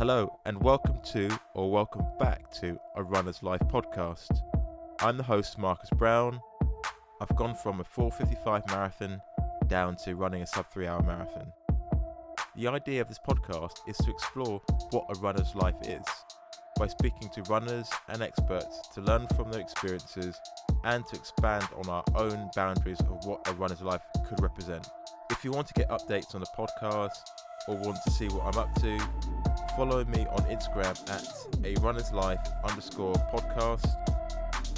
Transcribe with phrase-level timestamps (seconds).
[0.00, 4.40] Hello, and welcome to, or welcome back to, a Runner's Life podcast.
[5.00, 6.40] I'm the host, Marcus Brown.
[7.20, 9.20] I've gone from a 455 marathon
[9.66, 11.52] down to running a sub three hour marathon.
[12.56, 16.06] The idea of this podcast is to explore what a runner's life is
[16.78, 20.34] by speaking to runners and experts to learn from their experiences
[20.84, 24.88] and to expand on our own boundaries of what a runner's life could represent.
[25.30, 27.18] If you want to get updates on the podcast
[27.68, 28.98] or want to see what I'm up to,
[29.76, 31.26] follow me on Instagram at
[31.64, 33.88] a runner's life underscore podcast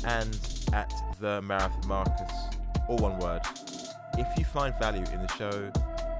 [0.04, 0.38] and
[0.72, 2.32] at the marathon marcus,
[2.88, 3.42] all one word.
[4.18, 5.70] If you find value in the show,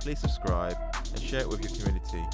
[0.01, 2.25] please subscribe and share it with your community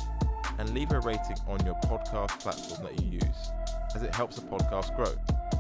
[0.58, 3.52] and leave a rating on your podcast platform that you use,
[3.94, 5.14] as it helps the podcast grow.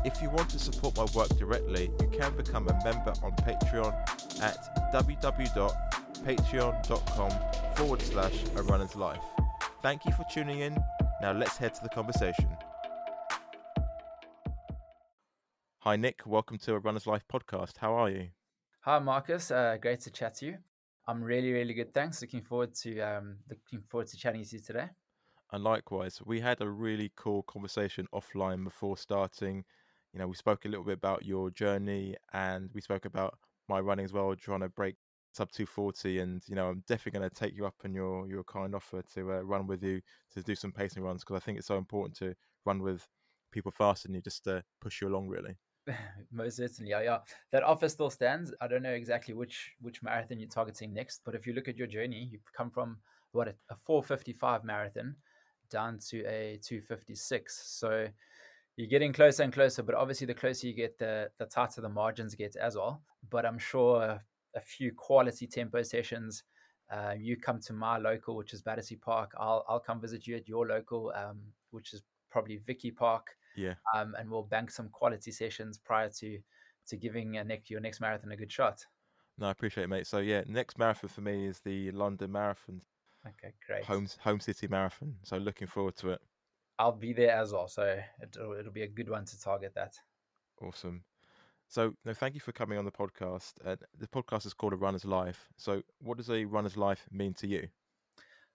[0.04, 3.94] If you want to support my work directly, you can become a member on Patreon
[4.40, 7.30] at www.patreon.com
[7.74, 9.37] forward slash a runner's life.
[9.80, 10.76] Thank you for tuning in.
[11.22, 12.48] Now let's head to the conversation.
[15.78, 16.26] Hi, Nick.
[16.26, 17.76] Welcome to a Runner's Life podcast.
[17.78, 18.28] How are you?
[18.80, 19.52] Hi, Marcus.
[19.52, 20.58] Uh, great to chat to you.
[21.06, 21.94] I'm really, really good.
[21.94, 22.20] Thanks.
[22.20, 24.88] Looking forward to um, looking forward to chatting to you today.
[25.52, 29.64] And likewise, we had a really cool conversation offline before starting.
[30.12, 33.38] You know, we spoke a little bit about your journey, and we spoke about
[33.68, 34.96] my running as well, trying to break
[35.38, 38.42] sub 240 and you know i'm definitely going to take you up on your your
[38.44, 40.00] kind offer to uh, run with you
[40.34, 43.06] to do some pacing runs because i think it's so important to run with
[43.52, 45.56] people faster than you just to push you along really.
[46.32, 47.18] Most certainly yeah, yeah.
[47.52, 48.52] That offer still stands.
[48.60, 51.76] I don't know exactly which which marathon you're targeting next but if you look at
[51.76, 52.98] your journey you've come from
[53.32, 55.16] what a, a 455 marathon
[55.70, 58.06] down to a 256 so
[58.76, 61.88] you're getting closer and closer but obviously the closer you get the the tighter the
[61.88, 63.02] margins get as well.
[63.30, 64.20] But i'm sure
[64.58, 66.44] a few quality tempo sessions
[66.90, 70.36] uh, you come to my local which is battersea park i'll i'll come visit you
[70.36, 71.38] at your local um,
[71.70, 73.74] which is probably vicky park yeah.
[73.94, 76.38] Um, and we'll bank some quality sessions prior to
[76.86, 78.82] to giving a next, your next marathon a good shot.
[79.36, 80.06] No, I appreciate it, mate.
[80.06, 82.80] So yeah, next marathon for me is the London Marathon.
[83.26, 83.84] Okay, great.
[83.84, 85.16] Home home city marathon.
[85.22, 86.20] So looking forward to it.
[86.78, 89.94] I'll be there as well, so it'll, it'll be a good one to target that.
[90.62, 91.02] Awesome.
[91.68, 93.52] So, no, thank you for coming on the podcast.
[93.64, 95.48] Uh, the podcast is called A Runner's Life.
[95.58, 97.68] So, what does a runner's life mean to you?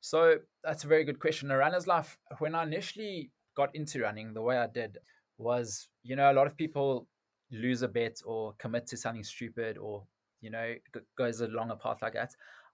[0.01, 1.51] So, that's a very good question.
[1.51, 4.97] A runner's life, when I initially got into running the way I did
[5.37, 7.07] was, you know, a lot of people
[7.51, 10.07] lose a bet or commit to something stupid or,
[10.41, 10.73] you know,
[11.15, 12.33] goes along a path like that.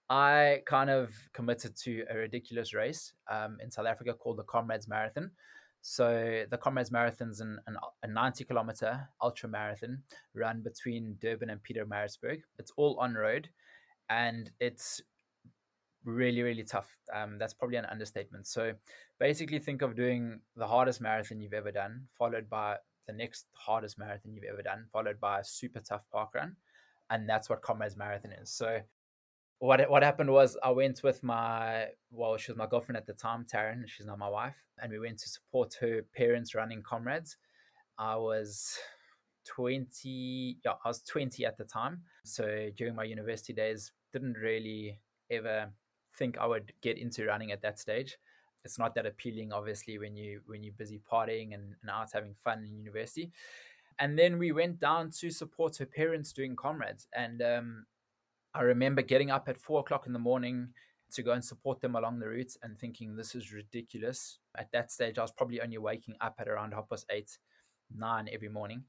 [0.09, 4.87] I kind of committed to a ridiculous race um, in South Africa called the Comrades
[4.87, 5.31] Marathon.
[5.81, 10.03] So the Comrades Marathon's an, an, a 90 kilometer ultra marathon
[10.33, 12.41] run between Durban and Peter Pietermaritzburg.
[12.57, 13.49] It's all on road
[14.09, 15.01] and it's
[16.03, 16.97] really really tough.
[17.13, 18.47] Um, that's probably an understatement.
[18.47, 18.73] So
[19.19, 23.97] basically think of doing the hardest marathon you've ever done followed by the next hardest
[23.97, 26.55] marathon you've ever done followed by a super tough park run
[27.09, 28.51] and that's what comrades marathon is.
[28.51, 28.79] So
[29.59, 33.13] what what happened was I went with my well, she was my girlfriend at the
[33.13, 33.87] time, Taryn.
[33.87, 37.37] She's now my wife, and we went to support her parents running comrades.
[37.97, 38.77] I was
[39.45, 42.01] twenty, yeah, I was twenty at the time.
[42.23, 44.99] So during my university days, didn't really
[45.29, 45.69] ever
[46.15, 48.17] think I would get into running at that stage.
[48.65, 52.35] It's not that appealing, obviously, when you when you're busy partying and, and out having
[52.43, 53.31] fun in university.
[53.99, 57.07] And then we went down to support her parents doing comrades.
[57.13, 57.85] And um,
[58.53, 60.69] I remember getting up at four o'clock in the morning
[61.11, 64.39] to go and support them along the route and thinking this is ridiculous.
[64.57, 67.37] At that stage, I was probably only waking up at around half past eight,
[67.95, 68.83] nine every morning.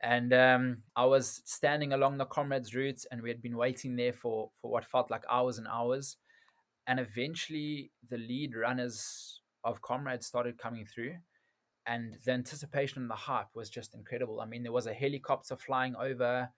[0.00, 4.12] And um, I was standing along the comrades' route, and we had been waiting there
[4.12, 6.18] for, for what felt like hours and hours
[6.86, 11.14] and eventually the lead runners of comrades started coming through
[11.86, 15.56] and the anticipation and the hype was just incredible i mean there was a helicopter
[15.56, 16.48] flying over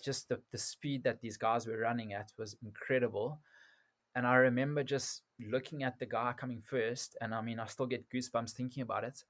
[0.00, 3.40] just the, the speed that these guys were running at was incredible
[4.14, 7.86] and i remember just looking at the guy coming first and i mean i still
[7.86, 9.24] get goosebumps thinking about it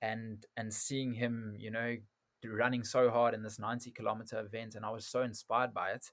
[0.00, 1.96] and and seeing him you know
[2.44, 6.10] running so hard in this 90 kilometer event and i was so inspired by it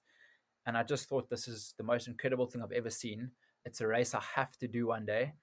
[0.66, 3.31] and i just thought this is the most incredible thing i've ever seen
[3.66, 5.34] it's a race I have to do one day.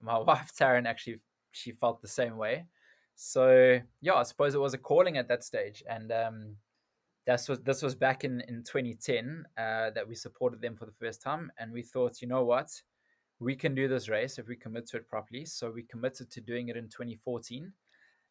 [0.00, 1.20] My wife Taryn actually
[1.52, 2.66] she felt the same way.
[3.14, 6.56] So yeah, I suppose it was a calling at that stage, and um,
[7.26, 10.92] that's what this was back in in 2010 uh, that we supported them for the
[10.92, 12.70] first time, and we thought, you know what,
[13.38, 15.44] we can do this race if we commit to it properly.
[15.44, 17.72] So we committed to doing it in 2014,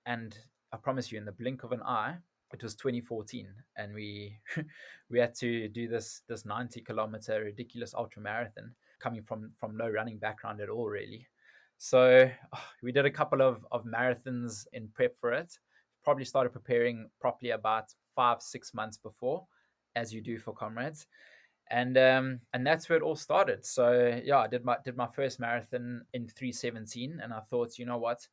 [0.06, 0.38] and
[0.74, 2.16] I promise you, in the blink of an eye,
[2.54, 3.48] it was 2014,
[3.78, 4.38] and we
[5.10, 9.90] we had to do this this 90 kilometer ridiculous ultra marathon coming from from no
[9.90, 11.28] running background at all, really.
[11.84, 12.30] So
[12.84, 15.52] we did a couple of, of marathons in prep for it.
[16.04, 19.46] Probably started preparing properly about five, six months before,
[19.96, 21.08] as you do for comrades.
[21.70, 23.66] And um, and that's where it all started.
[23.66, 27.86] So yeah, I did my did my first marathon in 317 and I thought, you
[27.86, 28.28] know what,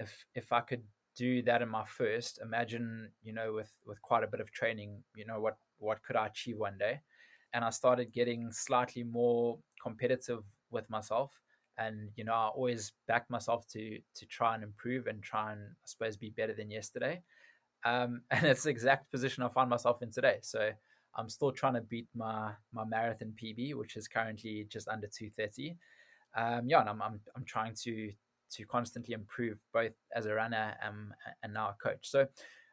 [0.00, 0.82] if if I could
[1.14, 5.02] do that in my first, imagine, you know, with with quite a bit of training,
[5.14, 7.00] you know, what what could I achieve one day?
[7.52, 11.32] And I started getting slightly more competitive with myself
[11.78, 15.60] and you know i always back myself to to try and improve and try and
[15.60, 17.22] i suppose be better than yesterday.
[17.84, 20.38] Um, and it's the exact position i find myself in today.
[20.42, 20.70] So
[21.16, 25.76] i'm still trying to beat my my marathon pb which is currently just under 230
[26.34, 28.12] um, yeah and I'm, I'm i'm trying to
[28.52, 32.08] to constantly improve both as a runner um, and now a coach.
[32.08, 32.26] So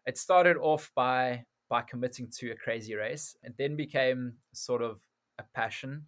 [0.06, 3.36] it started off by by committing to a crazy race.
[3.44, 5.00] It then became sort of
[5.38, 6.04] a passion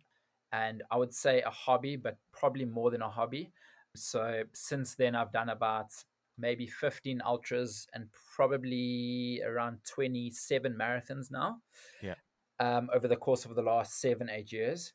[0.51, 3.51] and I would say a hobby, but probably more than a hobby.
[3.95, 5.91] So since then, I've done about
[6.37, 11.57] maybe 15 ultras and probably around 27 marathons now.
[12.01, 12.15] Yeah.
[12.59, 14.93] Um, over the course of the last seven, eight years.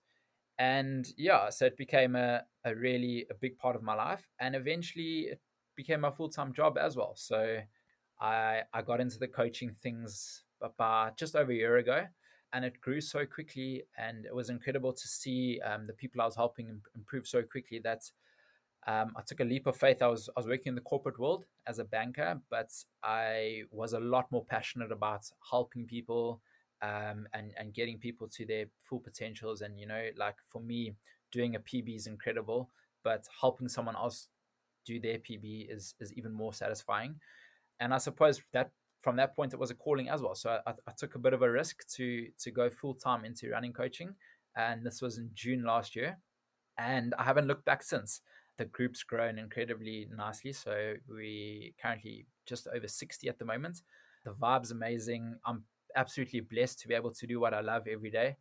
[0.59, 4.27] And yeah, so it became a, a really a big part of my life.
[4.41, 5.41] And eventually it
[5.77, 7.15] became my full time job as well.
[7.17, 7.59] So
[8.21, 12.07] I I got into the coaching things about just over a year ago
[12.57, 16.25] and it grew so quickly and it was incredible to see um, the people i
[16.25, 18.03] was helping improve so quickly that
[18.87, 20.01] um, i took a leap of faith.
[20.01, 22.71] I was, I was working in the corporate world as a banker but
[23.03, 26.41] i was a lot more passionate about helping people
[26.83, 29.61] um, and, and getting people to their full potentials.
[29.61, 30.95] And you know like for me
[31.33, 32.71] doing a pb is incredible
[33.03, 34.29] but helping someone else
[34.85, 37.17] do their pb is, is even more satisfying.
[37.81, 38.71] And i suppose that
[39.07, 40.35] from that point, it was a calling as well.
[40.35, 43.51] So I, I took a bit of a risk to to go full time into
[43.51, 44.11] running coaching,
[44.57, 46.19] and this was in June last year,
[46.77, 48.21] and I haven't looked back since.
[48.59, 53.83] The group's grown incredibly nicely, so we currently just over sixty at the moment.
[54.25, 55.39] The vibe's amazing.
[55.45, 55.63] I'm
[55.95, 58.37] absolutely blessed to be able to do what I love every day.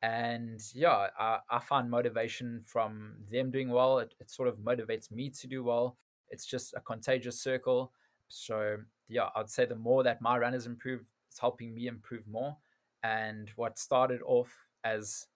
[0.00, 3.98] And yeah, I, I find motivation from them doing well.
[3.98, 5.98] It, it sort of motivates me to do well.
[6.30, 7.92] It's just a contagious circle.
[8.28, 8.78] So
[9.10, 12.56] yeah, I'd say the more that my runners improve, it's helping me improve more.
[13.02, 14.50] And what started off
[14.84, 15.26] as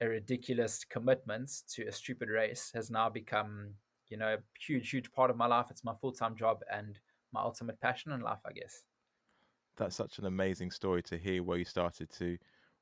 [0.00, 3.74] a ridiculous commitment to a stupid race has now become,
[4.08, 5.66] you know, a huge, huge part of my life.
[5.70, 6.98] It's my full time job and
[7.32, 8.82] my ultimate passion in life, I guess.
[9.76, 12.38] That's such an amazing story to hear where you started to,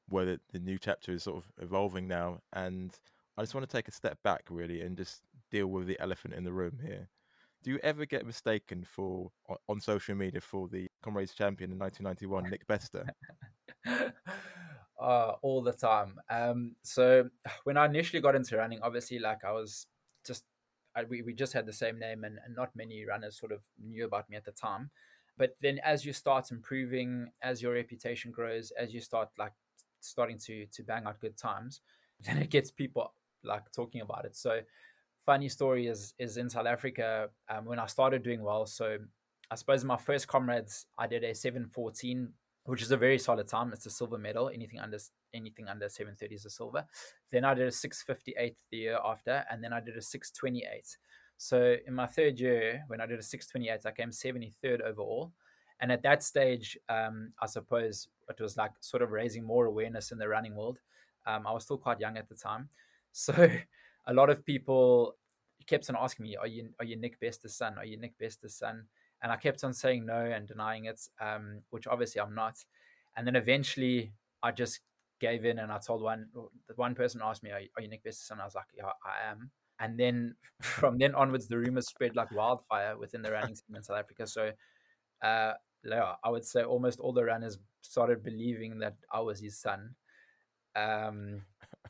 [0.08, 2.40] where the, the new chapter is sort of evolving now.
[2.52, 2.96] And
[3.36, 6.34] I just want to take a step back really and just deal with the elephant
[6.34, 7.08] in the room here.
[7.62, 9.30] Do you ever get mistaken for
[9.68, 13.04] on social media for the Comrades champion in 1991, Nick Bester?
[15.00, 16.20] uh, all the time.
[16.30, 17.28] Um, so
[17.64, 19.86] when I initially got into running, obviously, like I was
[20.26, 20.44] just
[20.96, 23.60] I, we we just had the same name, and, and not many runners sort of
[23.82, 24.90] knew about me at the time.
[25.36, 29.52] But then, as you start improving, as your reputation grows, as you start like
[30.00, 31.80] starting to to bang out good times,
[32.24, 33.14] then it gets people
[33.44, 34.36] like talking about it.
[34.36, 34.60] So
[35.28, 38.64] funny story is is in South Africa um, when I started doing well.
[38.64, 38.96] So
[39.50, 42.32] I suppose my first comrades, I did a 714,
[42.64, 43.70] which is a very solid time.
[43.74, 44.48] It's a silver medal.
[44.48, 44.98] Anything under
[45.34, 46.82] anything under 730 is a silver.
[47.30, 50.96] Then I did a 658 the year after, and then I did a 628.
[51.36, 55.32] So in my third year, when I did a 628, I came 73rd overall.
[55.80, 60.10] And at that stage, um, I suppose it was like sort of raising more awareness
[60.10, 60.78] in the running world.
[61.26, 62.70] Um, I was still quite young at the time.
[63.12, 63.32] So
[64.06, 65.16] a lot of people
[65.66, 67.78] kept on asking me, "Are you are you Nick Bester's son?
[67.78, 68.86] Are you Nick Bester's son?"
[69.22, 72.56] And I kept on saying no and denying it, um, which obviously I'm not.
[73.16, 74.12] And then eventually,
[74.42, 74.80] I just
[75.20, 76.28] gave in and I told one
[76.76, 78.92] one person asked me, "Are you, are you Nick Bester's son?" I was like, "Yeah,
[79.04, 79.50] I am."
[79.80, 83.82] And then from then onwards, the rumors spread like wildfire within the running scene in
[83.82, 84.26] South Africa.
[84.26, 84.52] So,
[85.22, 85.52] uh,
[85.84, 89.94] yeah, I would say almost all the runners started believing that I was his son.
[90.76, 91.42] Um,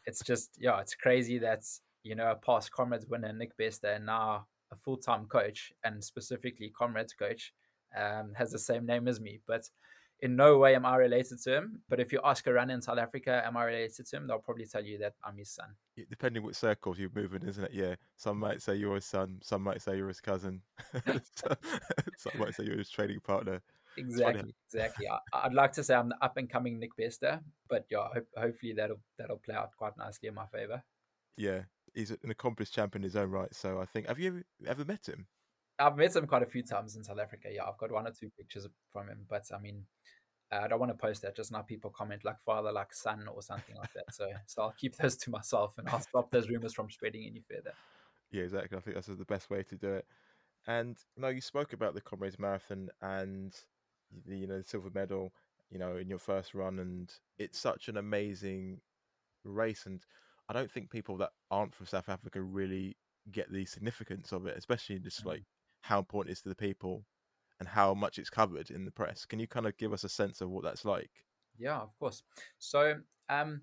[0.07, 1.63] it's just yeah, it's crazy that
[2.03, 6.03] you know, a past comrades winner, Nick Bester, and now a full time coach and
[6.03, 7.53] specifically comrades coach,
[7.97, 9.41] um, has the same name as me.
[9.47, 9.69] But
[10.21, 11.81] in no way am I related to him.
[11.89, 14.27] But if you ask a runner in South Africa, am I related to him?
[14.27, 15.69] They'll probably tell you that I'm his son.
[16.11, 17.73] Depending which circles you move in, isn't it?
[17.73, 17.95] Yeah.
[18.17, 19.39] Some might say you're his son.
[19.43, 20.61] Some might say you're his cousin.
[22.17, 23.63] some might say you're his training partner.
[23.97, 25.09] Exactly, exactly.
[25.09, 28.73] I, would like to say I'm the up and coming Nick Bester, but yeah, hopefully
[28.73, 30.81] that'll that'll play out quite nicely in my favor.
[31.37, 31.63] Yeah,
[31.99, 33.53] he's an accomplished champion in his own right.
[33.55, 35.27] So I think, have you ever, ever met him?
[35.81, 37.49] I've met him quite a few times in South Africa.
[37.53, 39.85] Yeah, I've got one or two pictures from him, but I mean,
[40.53, 41.37] uh, I don't want to post that.
[41.37, 44.15] Just now, people comment like father, like son, or something like that.
[44.15, 47.43] So, so I'll keep those to myself, and I'll stop those rumors from spreading any
[47.49, 47.73] further.
[48.31, 48.79] Yeah, exactly.
[48.79, 50.07] I think that's the best way to do it.
[50.67, 53.55] And know, you spoke about the Comrades Marathon and
[54.27, 55.33] the you know the silver medal,
[55.71, 58.81] you know, in your first run, and it's such an amazing
[59.45, 59.87] race.
[59.87, 60.05] And
[60.49, 62.97] I don't think people that aren't from South Africa really
[63.31, 65.45] get the significance of it, especially just like
[65.83, 67.05] how important it is to the people
[67.61, 69.25] and how much it's covered in the press.
[69.25, 71.11] Can you kind of give us a sense of what that's like?
[71.59, 72.23] Yeah, of course.
[72.59, 72.95] So,
[73.29, 73.63] um,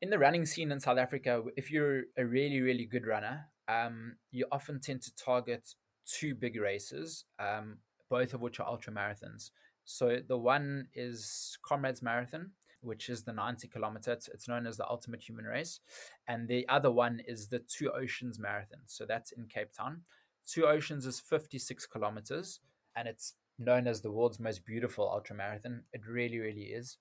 [0.00, 4.16] in the running scene in South Africa, if you're a really, really good runner, um,
[4.32, 7.78] you often tend to target two big races, um,
[8.10, 9.50] both of which are ultra marathons.
[9.84, 12.50] So the one is Comrades Marathon,
[12.82, 14.12] which is the 90 kilometer.
[14.12, 15.80] It's, it's, known as the ultimate human race.
[16.28, 18.80] And the other one is the Two Oceans Marathon.
[18.86, 20.02] So that's in Cape Town.
[20.46, 22.60] Two Oceans is 56 kilometers
[22.96, 25.82] and it's known as the world's most beautiful ultra marathon.
[25.92, 26.98] It really, really is.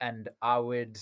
[0.00, 0.98] And I would,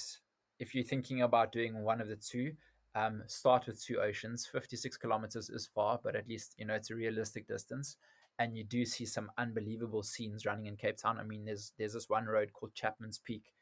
[0.59, 2.53] if you're thinking about doing one of the two,
[2.95, 4.47] um, start with two oceans.
[4.47, 7.97] 56 kilometers is far, but at least, you know, it's a realistic distance.
[8.39, 11.19] And you do see some unbelievable scenes running in Cape Town.
[11.19, 13.53] I mean, there's there's this one road called Chapman's Peak,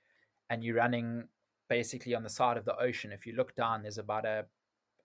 [0.50, 1.24] and you're running
[1.68, 3.12] basically on the side of the ocean.
[3.12, 4.44] If you look down, there's about a,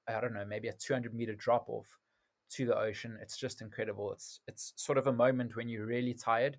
[0.08, 1.88] I don't know, maybe a 200 meter drop off
[2.52, 3.18] to the ocean.
[3.22, 4.12] It's just incredible.
[4.12, 6.58] It's it's sort of a moment when you're really tired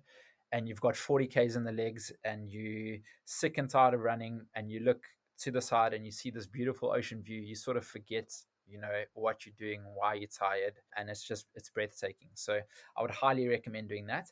[0.51, 4.41] and you've got 40 k's in the legs and you sick and tired of running
[4.55, 5.03] and you look
[5.39, 8.31] to the side and you see this beautiful ocean view, you sort of forget,
[8.67, 12.29] you know, what you're doing, why you're tired, and it's just it's breathtaking.
[12.33, 12.59] So
[12.97, 14.31] I would highly recommend doing that.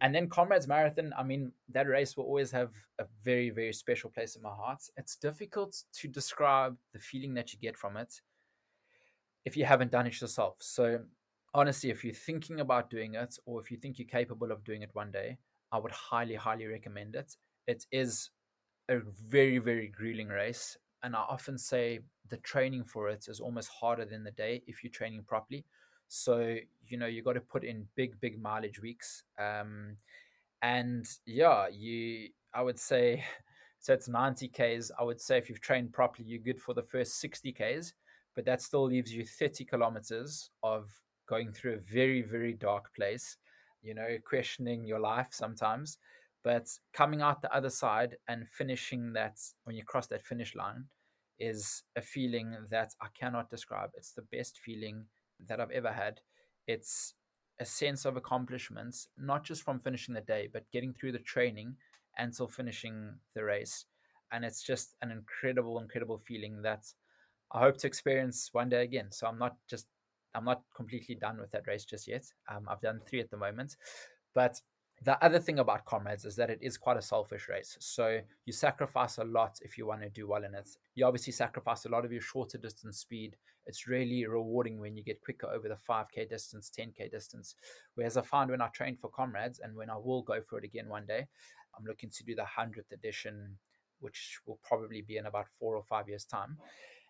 [0.00, 4.10] And then Comrades Marathon, I mean, that race will always have a very, very special
[4.10, 4.82] place in my heart.
[4.96, 8.20] It's difficult to describe the feeling that you get from it
[9.46, 10.56] if you haven't done it yourself.
[10.60, 11.00] So
[11.54, 14.82] honestly, if you're thinking about doing it or if you think you're capable of doing
[14.82, 15.38] it one day,
[15.72, 17.34] I would highly, highly recommend it.
[17.66, 18.30] It is
[18.88, 20.76] a very, very grueling race.
[21.02, 24.84] And I often say the training for it is almost harder than the day if
[24.84, 25.64] you're training properly.
[26.08, 29.24] So, you know, you got to put in big, big mileage weeks.
[29.38, 29.96] Um,
[30.62, 33.24] and yeah, you, I would say,
[33.78, 34.90] so it's 90 Ks.
[34.98, 37.92] I would say if you've trained properly, you're good for the first 60 Ks,
[38.34, 40.90] but that still leaves you 30 kilometers of
[41.28, 43.36] going through a very, very dark place,
[43.82, 45.98] you know, questioning your life sometimes.
[46.44, 50.84] But coming out the other side and finishing that, when you cross that finish line,
[51.38, 53.90] is a feeling that I cannot describe.
[53.94, 55.04] It's the best feeling
[55.46, 56.20] that I've ever had.
[56.66, 57.14] It's
[57.60, 61.76] a sense of accomplishments, not just from finishing the day, but getting through the training
[62.18, 63.86] until finishing the race.
[64.32, 66.84] And it's just an incredible, incredible feeling that
[67.52, 69.10] I hope to experience one day again.
[69.10, 69.86] So I'm not just,
[70.34, 72.24] I'm not completely done with that race just yet.
[72.50, 73.76] Um, I've done three at the moment,
[74.34, 74.60] but
[75.02, 77.76] the other thing about comrades is that it is quite a selfish race.
[77.80, 80.68] So you sacrifice a lot if you want to do well in it.
[80.94, 83.36] You obviously sacrifice a lot of your shorter distance speed.
[83.66, 87.54] It's really rewarding when you get quicker over the 5K distance, 10K distance.
[87.94, 90.64] Whereas I find when I train for comrades and when I will go for it
[90.64, 91.26] again one day,
[91.76, 93.58] I'm looking to do the 100th edition,
[94.00, 96.56] which will probably be in about four or five years' time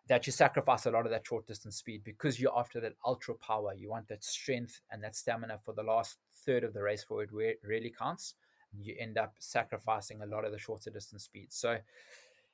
[0.08, 3.34] that you sacrifice a lot of that short distance speed because you're after that ultra
[3.34, 3.74] power.
[3.74, 7.22] You want that strength and that stamina for the last third of the race for
[7.22, 8.34] it where it really counts.
[8.78, 11.48] You end up sacrificing a lot of the shorter distance speed.
[11.50, 11.78] So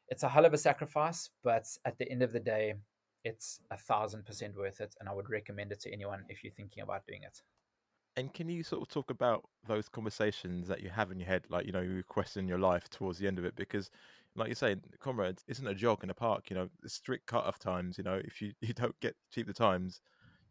[0.08, 2.74] it's a hell of a sacrifice, but at the end of the day,
[3.24, 4.94] it's a thousand percent worth it.
[5.00, 7.42] And I would recommend it to anyone if you're thinking about doing it.
[8.16, 11.44] And can you sort of talk about those conversations that you have in your head,
[11.48, 13.56] like, you know, you question your life towards the end of it?
[13.56, 13.90] Because
[14.34, 16.50] like you say, comrades isn't a jog in a park.
[16.50, 17.98] You know, strict cut-off times.
[17.98, 20.00] You know, if you you don't get cheap the times.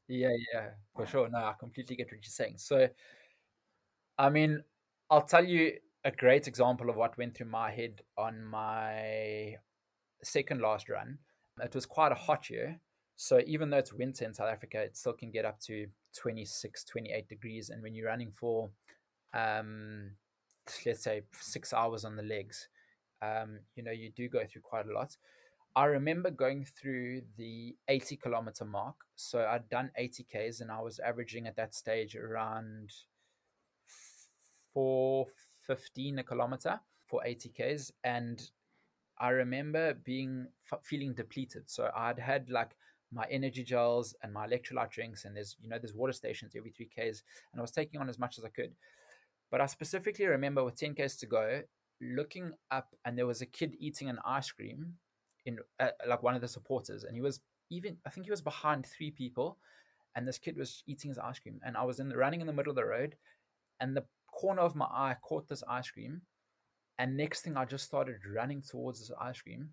[0.07, 1.29] Yeah, yeah, for sure.
[1.29, 2.55] No, I completely get what you're saying.
[2.57, 2.89] So,
[4.21, 4.63] I mean,
[5.09, 5.73] I'll tell you
[6.05, 9.55] a great example of what went through my head on my
[10.21, 11.17] second last run.
[11.59, 12.79] It was quite a hot year.
[13.15, 16.83] So even though it's winter in South Africa, it still can get up to 26,
[16.83, 17.71] 28 degrees.
[17.71, 18.69] And when you're running for,
[19.33, 20.11] um,
[20.85, 22.69] let's say, six hours on the legs,
[23.23, 25.17] um, you know, you do go through quite a lot.
[25.75, 28.97] I remember going through the 80 kilometer mark.
[29.15, 32.91] So I'd done 80 Ks and I was averaging at that stage around
[34.73, 37.91] 415 a kilometer for 80 Ks.
[38.03, 38.41] And
[39.19, 40.47] I remember being
[40.83, 41.69] feeling depleted.
[41.69, 42.75] So I'd had like
[43.13, 46.71] my energy gels and my electrolyte drinks, and there's you know there's water stations every
[46.71, 48.71] three Ks, and I was taking on as much as I could.
[49.51, 51.61] But I specifically remember with 10 Ks to go,
[52.01, 54.93] looking up and there was a kid eating an ice cream
[55.45, 58.41] in uh, like one of the supporters and he was even i think he was
[58.41, 59.57] behind three people
[60.15, 62.47] and this kid was eating his ice cream and i was in the, running in
[62.47, 63.15] the middle of the road
[63.79, 64.03] and the
[64.41, 66.21] corner of my eye caught this ice cream
[66.99, 69.69] and next thing i just started running towards this ice cream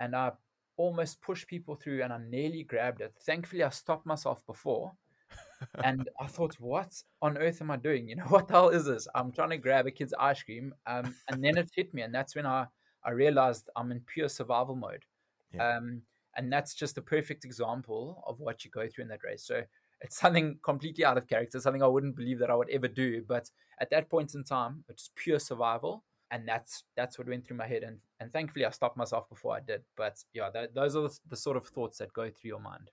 [0.00, 0.30] and i
[0.76, 3.14] almost pushed people through and I nearly grabbed it.
[3.24, 4.92] Thankfully, I stopped myself before.
[5.84, 8.08] and I thought, what on earth am I doing?
[8.08, 9.06] You know, what the hell is this?
[9.14, 10.74] I'm trying to grab a kid's ice cream.
[10.86, 12.02] Um, and then it hit me.
[12.02, 12.66] And that's when I,
[13.04, 15.04] I realized I'm in pure survival mode.
[15.52, 15.76] Yeah.
[15.76, 16.02] Um,
[16.36, 19.44] and that's just a perfect example of what you go through in that race.
[19.44, 19.62] So
[20.02, 23.22] it's something completely out of character, something I wouldn't believe that I would ever do.
[23.26, 27.58] But at that point in time, it's pure survival and that's that's what went through
[27.58, 30.96] my head and and thankfully i stopped myself before i did but yeah that, those
[30.96, 32.90] are the, sort of thoughts that go through your mind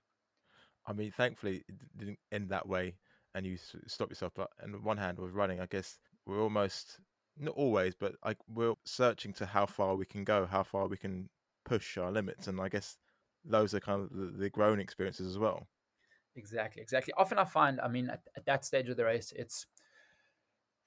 [0.86, 2.94] i mean thankfully it didn't end that way
[3.34, 7.00] and you stop yourself but on one hand with running i guess we're almost
[7.38, 10.96] not always but like we're searching to how far we can go how far we
[10.96, 11.28] can
[11.64, 12.98] push our limits and i guess
[13.44, 15.66] those are kind of the, the growing experiences as well
[16.40, 19.66] exactly exactly often i find i mean at, at that stage of the race it's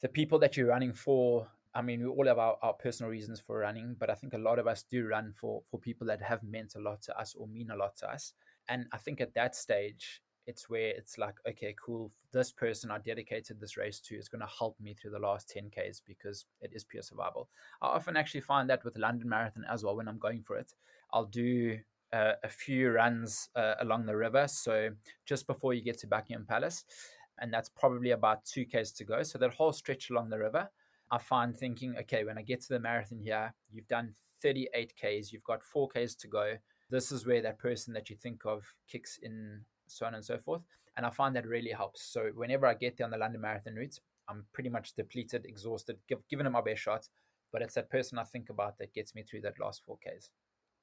[0.02, 3.40] the people that you're running for I mean, we all have our, our personal reasons
[3.40, 6.22] for running, but I think a lot of us do run for for people that
[6.22, 8.34] have meant a lot to us or mean a lot to us.
[8.70, 12.12] And I think at that stage, it's where it's like, okay, cool.
[12.32, 15.52] This person I dedicated this race to is going to help me through the last
[15.56, 17.50] 10Ks because it is pure survival.
[17.82, 20.74] I often actually find that with London Marathon as well when I'm going for it.
[21.12, 21.80] I'll do
[22.14, 24.48] uh, a few runs uh, along the river.
[24.48, 24.90] So
[25.26, 26.86] just before you get to Buckingham Palace,
[27.40, 29.24] and that's probably about 2Ks to go.
[29.24, 30.70] So that whole stretch along the river,
[31.12, 35.32] I find thinking, okay, when I get to the marathon here, you've done 38 Ks,
[35.32, 36.56] you've got 4 Ks to go.
[36.90, 40.38] This is where that person that you think of kicks in, so on and so
[40.38, 40.62] forth.
[40.96, 42.04] And I find that really helps.
[42.04, 45.98] So whenever I get there on the London Marathon route, I'm pretty much depleted, exhausted,
[46.08, 47.08] give, given it my best shot.
[47.52, 50.30] But it's that person I think about that gets me through that last 4 Ks.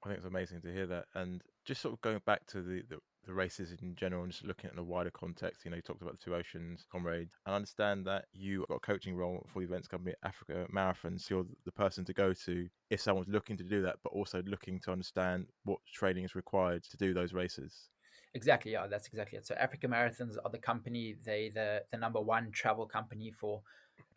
[0.02, 1.06] I think it's amazing to hear that.
[1.14, 4.44] And just sort of going back to the, the, the races in general and just
[4.44, 7.30] looking at the wider context, you know, you talked about the Two Oceans, Comrade.
[7.44, 11.18] I understand that you got a coaching role for the events company Africa Marathon.
[11.18, 14.42] So you're the person to go to if someone's looking to do that, but also
[14.46, 17.90] looking to understand what training is required to do those races.
[18.32, 19.46] Exactly, yeah, that's exactly it.
[19.46, 23.62] So Africa Marathons are the company, they the the number one travel company for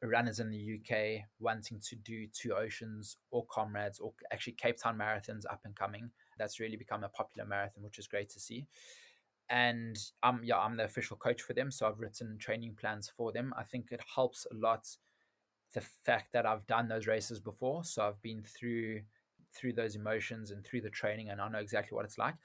[0.01, 4.97] runners in the UK wanting to do two oceans or comrades or actually Cape Town
[4.97, 6.09] marathons up and coming.
[6.37, 8.65] That's really become a popular marathon, which is great to see.
[9.49, 11.71] And um yeah, I'm the official coach for them.
[11.71, 13.53] So I've written training plans for them.
[13.57, 14.87] I think it helps a lot
[15.73, 17.83] the fact that I've done those races before.
[17.83, 19.01] So I've been through
[19.55, 22.35] through those emotions and through the training and I know exactly what it's like.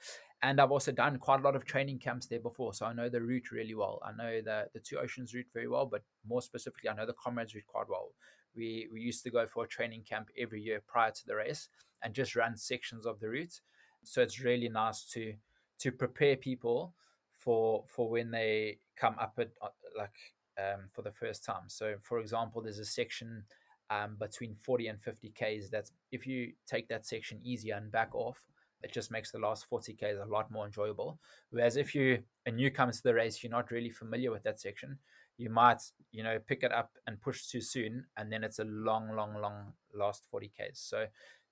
[0.41, 2.73] And I've also done quite a lot of training camps there before.
[2.73, 4.01] So I know the route really well.
[4.05, 7.13] I know the, the Two Oceans route very well, but more specifically, I know the
[7.13, 8.13] Comrades route quite well.
[8.55, 11.67] We, we used to go for a training camp every year prior to the race
[12.03, 13.59] and just run sections of the route.
[14.03, 15.33] So it's really nice to
[15.79, 16.93] to prepare people
[17.35, 20.15] for for when they come up at uh, like
[20.59, 21.63] um, for the first time.
[21.67, 23.43] So, for example, there's a section
[23.89, 25.69] um, between 40 and 50 Ks.
[25.69, 28.41] That's if you take that section easier and back off,
[28.81, 31.19] it just makes the last 40 Ks a lot more enjoyable.
[31.49, 34.97] Whereas if you a newcomer to the race, you're not really familiar with that section,
[35.37, 38.65] you might, you know, pick it up and push too soon, and then it's a
[38.65, 40.79] long, long, long last 40 Ks.
[40.79, 41.05] So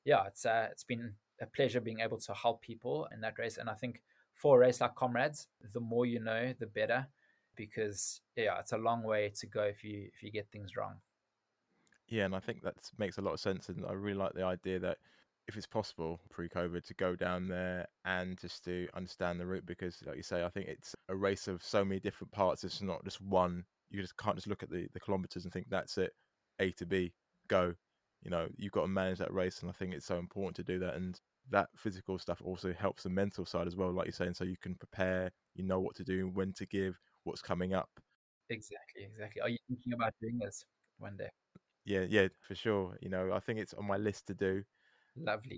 [0.05, 3.57] yeah, it's uh, it's been a pleasure being able to help people in that race.
[3.57, 4.01] And I think
[4.33, 7.07] for a race like Comrades, the more you know, the better,
[7.55, 10.95] because yeah, it's a long way to go if you if you get things wrong.
[12.07, 14.45] Yeah, and I think that makes a lot of sense, and I really like the
[14.45, 14.97] idea that
[15.47, 19.97] if it's possible pre-COVID to go down there and just to understand the route because
[20.05, 22.63] like you say I think it's a race of so many different parts.
[22.63, 23.63] It's not just one.
[23.89, 26.11] You just can't just look at the, the kilometers and think that's it
[26.59, 27.13] A to B
[27.47, 27.73] go.
[28.23, 30.63] You know you've got to manage that race and I think it's so important to
[30.63, 34.11] do that and that physical stuff also helps the mental side as well like you're
[34.11, 37.73] saying so you can prepare you know what to do when to give what's coming
[37.73, 37.89] up.
[38.49, 39.41] Exactly exactly.
[39.41, 40.65] Are you thinking about doing this
[40.97, 41.29] one day?
[41.85, 42.97] Yeah yeah for sure.
[43.01, 44.63] You know I think it's on my list to do
[45.17, 45.57] Lovely.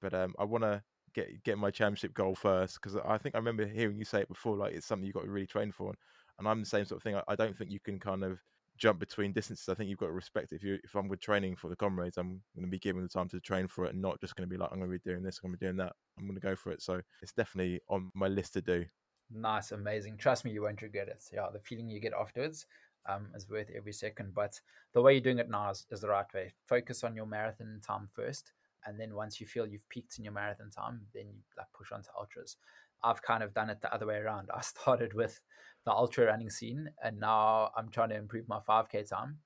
[0.00, 0.82] But um, I want to
[1.14, 4.28] get get my championship goal first because I think I remember hearing you say it
[4.28, 4.56] before.
[4.56, 5.92] Like it's something you've got to really train for,
[6.38, 7.16] and I'm the same sort of thing.
[7.16, 8.38] I, I don't think you can kind of
[8.78, 9.68] jump between distances.
[9.68, 10.56] I think you've got to respect it.
[10.56, 13.08] If you if I'm with training for the comrades, I'm going to be given the
[13.08, 14.98] time to train for it, and not just going to be like I'm going to
[14.98, 15.92] be doing this, I'm going to be doing that.
[16.18, 16.82] I'm going to go for it.
[16.82, 18.84] So it's definitely on my list to do.
[19.32, 20.16] Nice, amazing.
[20.16, 21.22] Trust me, you won't regret it.
[21.32, 22.66] Yeah, the feeling you get afterwards
[23.08, 24.34] um, is worth every second.
[24.34, 24.60] But
[24.92, 26.52] the way you're doing it now is, is the right way.
[26.66, 28.52] Focus on your marathon time first
[28.86, 31.92] and then once you feel you've peaked in your marathon time then you like push
[31.92, 32.56] on to ultras.
[33.02, 34.50] I've kind of done it the other way around.
[34.54, 35.40] I started with
[35.86, 39.38] the ultra running scene and now i'm trying to improve my 5k time.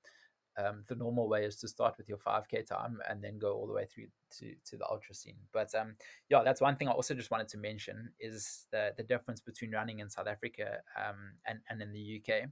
[0.57, 3.67] Um, the normal way is to start with your 5k time and then go all
[3.67, 4.07] the way through
[4.39, 5.35] to, to the ultra scene.
[5.51, 5.95] But um,
[6.29, 9.71] yeah that's one thing i also just wanted to mention is the, the difference between
[9.71, 12.49] running in south africa um, and, and in the uk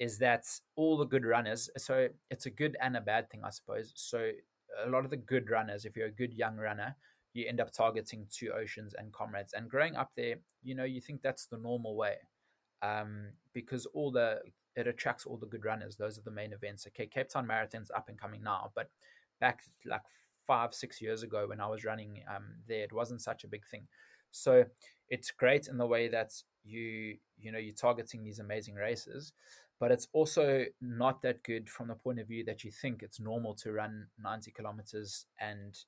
[0.00, 0.44] is that
[0.76, 3.92] all the good runners so it's a good and a bad thing i suppose.
[3.94, 4.30] So
[4.84, 6.96] a lot of the good runners, if you're a good young runner,
[7.32, 9.52] you end up targeting two oceans and comrades.
[9.52, 12.16] And growing up there, you know, you think that's the normal way
[12.82, 14.40] um, because all the
[14.76, 15.96] it attracts all the good runners.
[15.96, 16.86] Those are the main events.
[16.86, 18.90] Okay, Cape Town Marathon's up and coming now, but
[19.40, 20.02] back like
[20.46, 23.66] five six years ago when I was running um, there, it wasn't such a big
[23.66, 23.86] thing.
[24.30, 24.64] So
[25.08, 26.32] it's great in the way that
[26.64, 29.32] you you know you're targeting these amazing races,
[29.80, 33.18] but it's also not that good from the point of view that you think it's
[33.18, 35.80] normal to run 90 kilometers and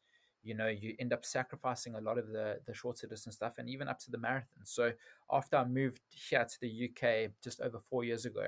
[0.43, 3.69] you know you end up sacrificing a lot of the the shorter distance stuff and
[3.69, 4.65] even up to the marathon.
[4.65, 4.93] So
[5.31, 8.47] after i moved here to the uk just over four years ago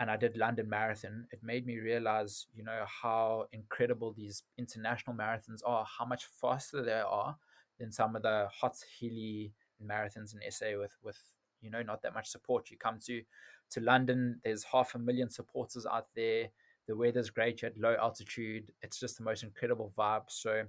[0.00, 5.14] and i did london marathon it made me realize you know how incredible these international
[5.14, 7.36] marathons are how much faster they are
[7.78, 9.52] than some of the hot hilly
[9.84, 11.18] marathons in sa with with
[11.66, 13.22] you know not that much support you come to
[13.70, 16.48] to london there's half a million supporters out there
[16.86, 20.62] the weather's great at low altitude it's just the most incredible vibe so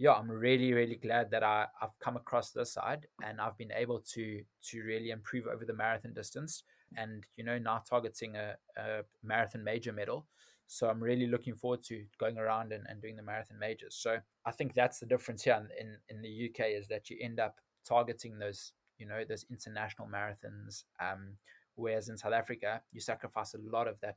[0.00, 3.70] yeah, I'm really, really glad that I, I've come across this side and I've been
[3.70, 6.62] able to to really improve over the marathon distance
[6.96, 10.26] and you know now targeting a, a marathon major medal.
[10.68, 13.94] So I'm really looking forward to going around and, and doing the marathon majors.
[13.94, 17.18] So I think that's the difference here in, in, in the UK is that you
[17.20, 20.84] end up targeting those, you know, those international marathons.
[21.00, 21.36] Um,
[21.74, 24.16] whereas in South Africa, you sacrifice a lot of that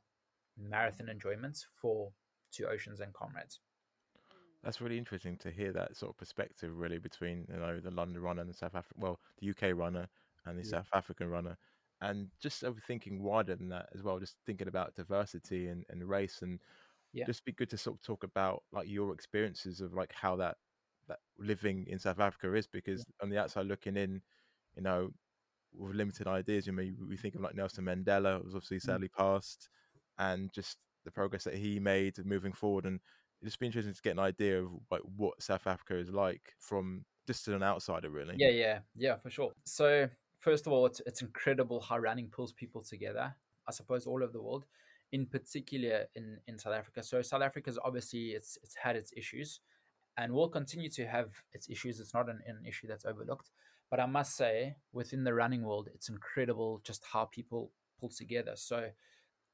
[0.56, 2.12] marathon enjoyment for
[2.52, 3.58] two oceans and comrades
[4.64, 8.22] that's really interesting to hear that sort of perspective really between you know the London
[8.22, 10.08] runner and the South African well the UK runner
[10.46, 10.70] and the yeah.
[10.70, 11.56] South African runner
[12.00, 16.40] and just overthinking wider than that as well just thinking about diversity and, and race
[16.42, 16.58] and
[17.12, 17.26] yeah.
[17.26, 20.56] just be good to sort of talk about like your experiences of like how that
[21.06, 23.22] that living in South Africa is because yeah.
[23.22, 24.22] on the outside looking in
[24.76, 25.10] you know
[25.76, 28.82] with limited ideas you know we think of like Nelson Mandela was obviously mm.
[28.82, 29.68] sadly passed
[30.18, 33.00] and just the progress that he made moving forward and
[33.44, 37.04] just be interesting to get an idea of like what South Africa is like from
[37.26, 38.34] just an outsider, really.
[38.38, 39.52] Yeah, yeah, yeah, for sure.
[39.64, 40.08] So
[40.38, 43.34] first of all, it's it's incredible how running pulls people together.
[43.66, 44.66] I suppose all over the world,
[45.12, 47.02] in particular in in South Africa.
[47.02, 49.60] So South Africa's obviously it's it's had its issues,
[50.16, 52.00] and will continue to have its issues.
[52.00, 53.50] It's not an, an issue that's overlooked.
[53.90, 57.70] But I must say, within the running world, it's incredible just how people
[58.00, 58.52] pull together.
[58.56, 58.88] So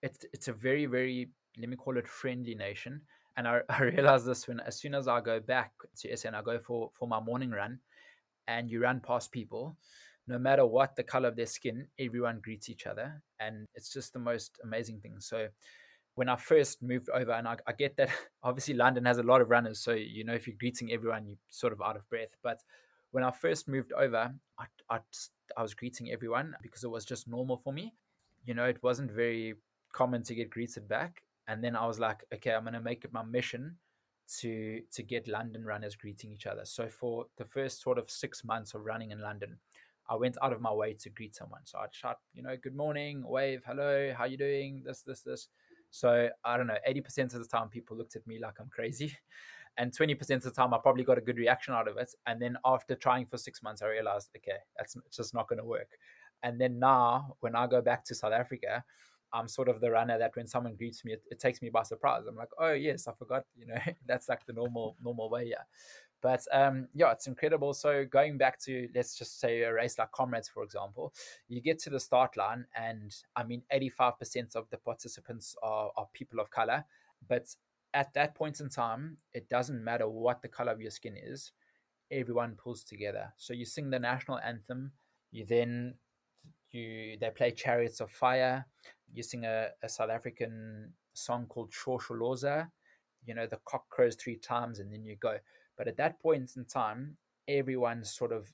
[0.03, 3.03] it's it's a very very let me call it friendly nation
[3.37, 6.43] and I, I realized this when as soon as I go back to and I
[6.43, 7.79] go for, for my morning run
[8.47, 9.77] and you run past people,
[10.27, 13.23] no matter what the color of their skin, everyone greets each other.
[13.39, 15.17] And it's just the most amazing thing.
[15.19, 15.49] So
[16.15, 18.11] when I first moved over, and I, I get that
[18.43, 19.81] obviously London has a lot of runners.
[19.81, 22.37] So, you know, if you're greeting everyone, you're sort of out of breath.
[22.43, 22.59] But
[23.11, 25.01] when I first moved over, I, I,
[25.57, 27.95] I was greeting everyone because it was just normal for me.
[28.45, 29.55] You know, it wasn't very
[29.93, 33.13] common to get greeted back and then I was like, okay, I'm gonna make it
[33.13, 33.77] my mission
[34.39, 36.65] to to get London runners greeting each other.
[36.65, 39.59] So for the first sort of six months of running in London,
[40.09, 41.63] I went out of my way to greet someone.
[41.65, 44.83] So I'd shout, you know, good morning, wave, hello, how you doing?
[44.87, 45.49] This, this, this.
[45.91, 49.17] So I don't know, 80% of the time people looked at me like I'm crazy.
[49.81, 52.15] And 20% of the time I probably got a good reaction out of it.
[52.27, 55.89] And then after trying for six months, I realized, okay, that's just not gonna work.
[56.43, 58.85] And then now when I go back to South Africa,
[59.33, 61.83] I'm sort of the runner that when someone greets me, it, it, takes me by
[61.85, 62.25] surprise.
[62.29, 63.45] I'm like, oh yes, I forgot.
[63.57, 65.47] You know, that's like the normal normal way.
[65.47, 65.63] Yeah,
[66.21, 67.73] but um, yeah, it's incredible.
[67.73, 71.15] So going back to let's just say a race like Comrades, for example,
[71.49, 76.07] you get to the start line, and I mean, 85% of the participants are, are
[76.13, 76.85] people of color.
[77.29, 77.55] But
[77.95, 81.53] at that point in time, it doesn't matter what the color of your skin is.
[82.11, 83.33] Everyone pulls together.
[83.37, 84.93] So you sing the national anthem.
[85.31, 85.95] You then
[86.71, 88.67] you they play Chariots of Fire
[89.13, 92.69] you sing a, a South African song called Shosholoza,
[93.25, 95.39] you know, the cock crows three times and then you go.
[95.77, 97.17] But at that point in time,
[97.49, 98.53] everyone's sort of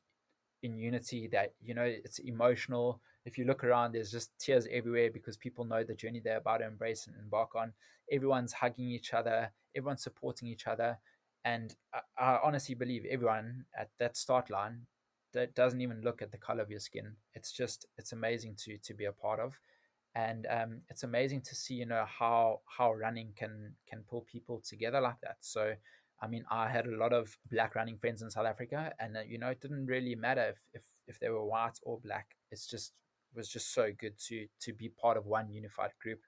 [0.62, 3.00] in unity that, you know, it's emotional.
[3.26, 6.58] If you look around, there's just tears everywhere because people know the journey they're about
[6.58, 7.72] to embrace and embark on.
[8.10, 10.98] Everyone's hugging each other, everyone's supporting each other.
[11.44, 14.86] And I, I honestly believe everyone at that start line
[15.32, 17.12] that doesn't even look at the color of your skin.
[17.34, 19.58] It's just, it's amazing to to be a part of
[20.16, 24.62] and um, it's amazing to see you know how how running can can pull people
[24.66, 25.74] together like that so
[26.22, 29.20] i mean i had a lot of black running friends in south africa and uh,
[29.28, 32.66] you know it didn't really matter if, if if they were white or black it's
[32.66, 32.94] just
[33.36, 36.20] was just so good to to be part of one unified group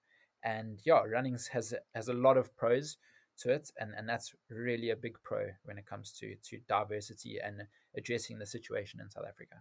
[0.45, 2.97] and yeah running has has a lot of pros
[3.39, 7.39] to it and and that's really a big pro when it comes to to diversity
[7.43, 7.63] and
[7.97, 9.57] addressing the situation in south africa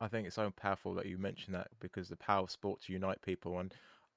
[0.00, 2.92] I think it's so powerful that you mentioned that because the power of sport to
[2.92, 3.58] unite people.
[3.60, 3.72] And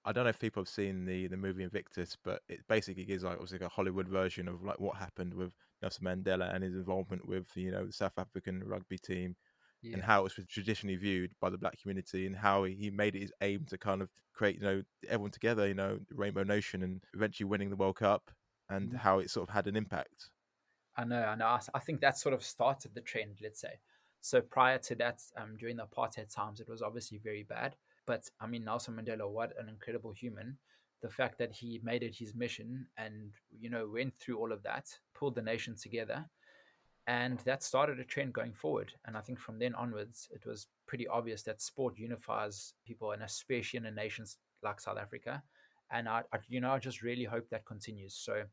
[0.05, 3.23] I don't know if people have seen the the movie Invictus, but it basically gives
[3.23, 5.51] like was like a Hollywood version of like what happened with
[5.81, 9.35] Nelson Mandela and his involvement with you know the South African rugby team
[9.81, 9.93] yeah.
[9.93, 13.21] and how it was traditionally viewed by the black community and how he made it
[13.21, 17.01] his aim to kind of create you know everyone together you know Rainbow Nation and
[17.13, 18.31] eventually winning the World Cup
[18.69, 18.97] and mm-hmm.
[18.97, 20.29] how it sort of had an impact.
[20.95, 21.59] I know, I know.
[21.73, 23.37] I think that sort of started the trend.
[23.41, 23.79] Let's say.
[24.21, 27.75] So prior to that, um, during the apartheid times, it was obviously very bad.
[28.05, 30.57] But I mean, Nelson Mandela, what an incredible human.
[31.01, 34.63] The fact that he made it his mission and, you know, went through all of
[34.63, 36.25] that, pulled the nation together.
[37.07, 38.93] And that started a trend going forward.
[39.05, 43.23] And I think from then onwards, it was pretty obvious that sport unifies people, and
[43.23, 44.25] especially in a nation
[44.61, 45.41] like South Africa.
[45.89, 48.13] And I, I you know, I just really hope that continues.
[48.13, 48.43] So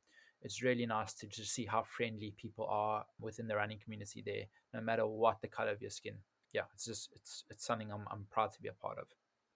[0.41, 4.45] it's really nice to just see how friendly people are within the running community there,
[4.73, 6.15] no matter what the color of your skin.
[6.53, 9.09] Yeah, it's just it's it's something I'm I'm proud to be a part of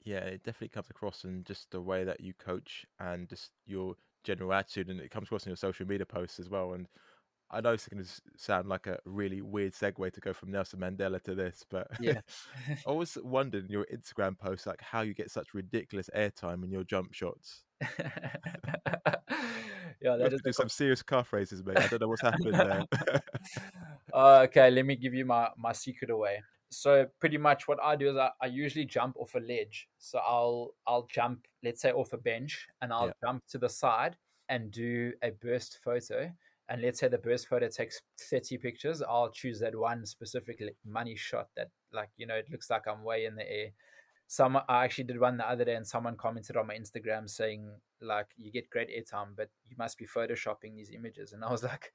[0.04, 3.94] yeah, it definitely comes across in just the way that you coach and just your
[4.24, 6.72] general attitude, and it comes across in your social media posts as well.
[6.72, 6.88] And
[7.50, 10.80] I know it's going to sound like a really weird segue to go from Nelson
[10.80, 12.20] Mandela to this, but yeah,
[12.68, 16.70] I always wondered in your Instagram posts like how you get such ridiculous airtime in
[16.70, 17.64] your jump shots.
[18.00, 21.78] yeah, that is do some serious calf raises, mate.
[21.78, 22.84] I don't know what's happened there.
[24.12, 27.96] uh, okay, let me give you my my secret away so pretty much what I
[27.96, 29.88] do is I, I, usually jump off a ledge.
[29.98, 33.12] So I'll I'll jump, let's say off a bench, and I'll yeah.
[33.24, 34.16] jump to the side
[34.48, 36.30] and do a burst photo.
[36.68, 39.02] And let's say the burst photo takes 30 pictures.
[39.02, 43.02] I'll choose that one specific money shot that like, you know, it looks like I'm
[43.02, 43.68] way in the air.
[44.26, 47.70] Some I actually did one the other day and someone commented on my Instagram saying
[48.02, 51.32] like you get great airtime, but you must be photoshopping these images.
[51.32, 51.90] And I was like,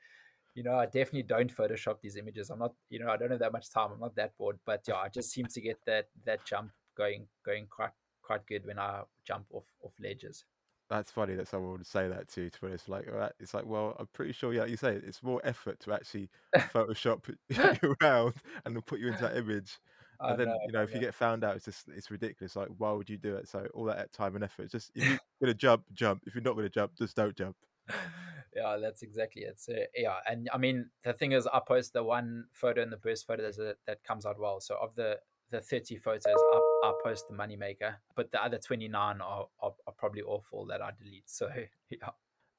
[0.56, 2.50] you know, I definitely don't Photoshop these images.
[2.50, 3.92] I'm not, you know, I don't have that much time.
[3.94, 7.28] I'm not that bored, but yeah, I just seem to get that that jump going
[7.46, 10.46] going quite quite good when I jump off off ledges.
[10.90, 12.50] That's funny that someone would say that to you.
[12.50, 15.42] To it's like, uh, it's like, well, I'm pretty sure, yeah, you say it's more
[15.44, 19.80] effort to actually Photoshop you around and then put you into that image.
[20.20, 22.56] And then, know, you know, if you get found out, it's just it's ridiculous.
[22.56, 23.50] Like, why would you do it?
[23.50, 24.72] So all that time and effort.
[24.72, 26.24] Just if you're gonna jump, jump.
[26.26, 27.58] If you're not gonna jump, just don't jump
[28.56, 29.60] yeah, that's exactly it.
[29.60, 32.98] So yeah, and I mean the thing is, I post the one photo and the
[32.98, 34.60] burst photo that that comes out well.
[34.60, 35.20] So of the
[35.52, 39.83] the 30 photos, I, I post the moneymaker, but the other 29 are, are, are
[40.04, 41.30] probably awful that I delete.
[41.30, 41.50] So
[41.90, 42.10] yeah.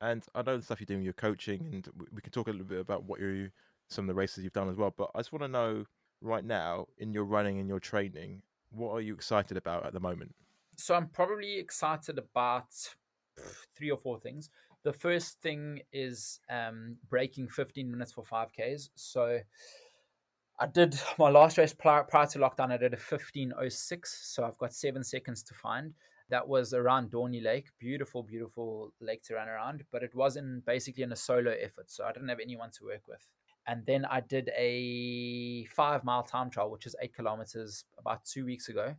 [0.01, 2.67] And I know the stuff you're doing, your coaching, and we can talk a little
[2.67, 3.51] bit about what you
[3.89, 4.95] some of the races you've done as well.
[4.97, 5.85] But I just want to know
[6.23, 10.01] right now in your running and your training, what are you excited about at the
[10.01, 10.35] moment?
[10.79, 12.73] So I'm probably excited about
[13.77, 14.49] three or four things.
[14.85, 18.89] The first thing is um, breaking 15 minutes for 5Ks.
[18.95, 19.39] So
[20.59, 24.35] I did my last race prior, prior to lockdown, I did a 1506.
[24.35, 25.93] So I've got seven seconds to find.
[26.31, 27.69] That was around Dorney Lake.
[27.79, 31.91] Beautiful, beautiful lake to run around, but it wasn't basically in a solo effort.
[31.91, 33.27] So I didn't have anyone to work with.
[33.67, 38.45] And then I did a five mile time trial, which is eight kilometers about two
[38.45, 38.95] weeks ago.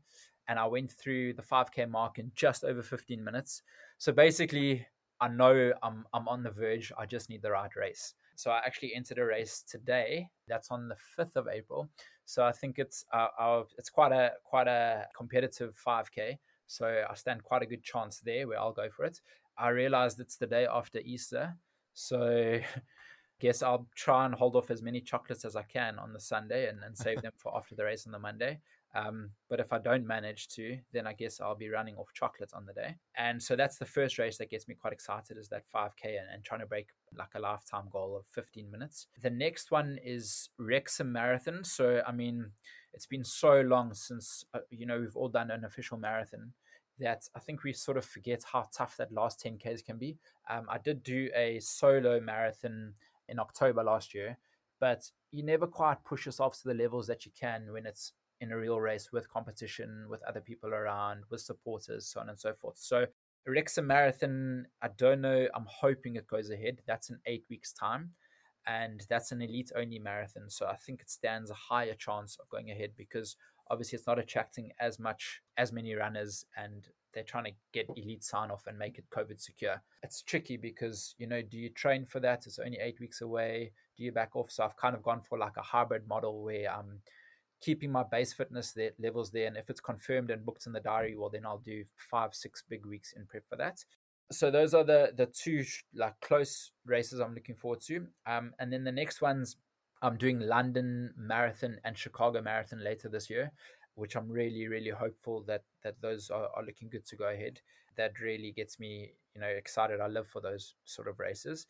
[0.48, 3.64] And I went through the 5K mark in just over 15 minutes.
[3.98, 4.86] So basically,
[5.22, 6.92] I know I'm I'm on the verge.
[6.98, 8.14] I just need the right race.
[8.36, 10.30] So I actually entered a race today.
[10.48, 11.90] That's on the fifth of April.
[12.26, 16.38] So I think it's uh, uh, it's quite a quite a competitive 5K.
[16.68, 19.20] So I stand quite a good chance there where I'll go for it.
[19.58, 21.56] I realized it's the day after Easter,
[21.94, 22.60] so
[23.40, 26.70] guess I'll try and hold off as many chocolates as I can on the Sunday
[26.70, 28.60] and, and save them for after the race on the Monday.
[28.96, 32.54] Um, but if I don't manage to, then I guess I'll be running off chocolates
[32.54, 32.96] on the day.
[33.18, 36.28] And so that's the first race that gets me quite excited is that 5K and,
[36.34, 39.08] and trying to break like a lifetime goal of 15 minutes.
[39.22, 41.66] The next one is Wrexham Marathon.
[41.66, 42.52] So, I mean,
[42.96, 46.54] it's been so long since, uh, you know, we've all done an official marathon
[46.98, 50.18] that I think we sort of forget how tough that last 10Ks can be.
[50.50, 52.94] Um, I did do a solo marathon
[53.28, 54.38] in October last year,
[54.80, 58.54] but you never quite push yourself to the levels that you can when it's in
[58.54, 62.54] a real race with competition, with other people around, with supporters, so on and so
[62.54, 62.78] forth.
[62.78, 63.06] So
[63.46, 65.48] Wrexham Marathon, I don't know.
[65.54, 66.82] I'm hoping it goes ahead.
[66.88, 68.12] That's in eight weeks' time.
[68.68, 70.50] And that's an elite only marathon.
[70.50, 73.36] So I think it stands a higher chance of going ahead because
[73.70, 78.24] obviously it's not attracting as much as many runners and they're trying to get elite
[78.24, 79.82] sign off and make it COVID secure.
[80.04, 82.46] It's tricky because, you know, do you train for that?
[82.46, 83.72] It's only eight weeks away.
[83.98, 84.52] Do you back off?
[84.52, 87.00] So I've kind of gone for like a hybrid model where I'm
[87.62, 89.48] keeping my base fitness there, levels there.
[89.48, 92.64] And if it's confirmed and booked in the diary, well, then I'll do five, six
[92.70, 93.84] big weeks in prep for that.
[94.32, 98.08] So those are the the two like close races I'm looking forward to.
[98.26, 99.58] Um, and then the next ones
[100.02, 103.52] I'm doing London Marathon and Chicago Marathon later this year.
[103.96, 107.62] which I'm really, really hopeful that that those are, are looking good to go ahead.
[107.98, 110.02] That really gets me, you know, excited.
[110.02, 111.68] I live for those sort of races.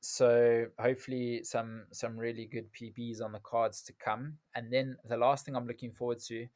[0.00, 4.38] So hopefully some some really good PBs on the cards to come.
[4.54, 6.46] And then the last thing I'm looking forward to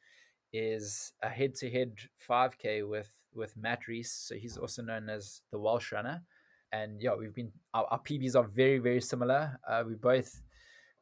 [0.53, 1.93] is a head-to-head
[2.29, 4.11] 5K with with Matt Rees.
[4.11, 6.21] So he's also known as the Welsh runner.
[6.71, 9.57] And yeah, we've been our, our PBs are very very similar.
[9.67, 10.41] Uh, we both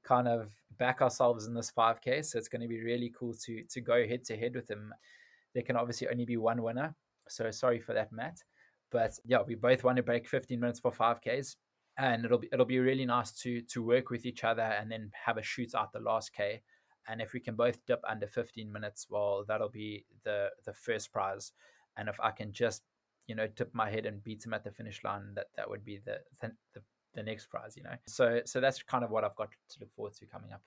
[0.03, 2.23] kind of back ourselves in this 5K.
[2.23, 4.93] So it's going to be really cool to to go head to head with him.
[5.53, 6.95] There can obviously only be one winner.
[7.27, 8.37] So sorry for that, Matt.
[8.91, 11.55] But yeah, we both want to break 15 minutes for 5Ks.
[11.97, 15.11] And it'll be it'll be really nice to to work with each other and then
[15.25, 16.61] have a shoot out the last K.
[17.07, 21.11] And if we can both dip under 15 minutes, well, that'll be the the first
[21.11, 21.51] prize.
[21.97, 22.83] And if I can just,
[23.27, 25.85] you know, tip my head and beat him at the finish line, that that would
[25.85, 26.81] be the the, the
[27.13, 27.95] the next prize, you know.
[28.07, 30.61] So so that's kind of what I've got to look forward to coming up.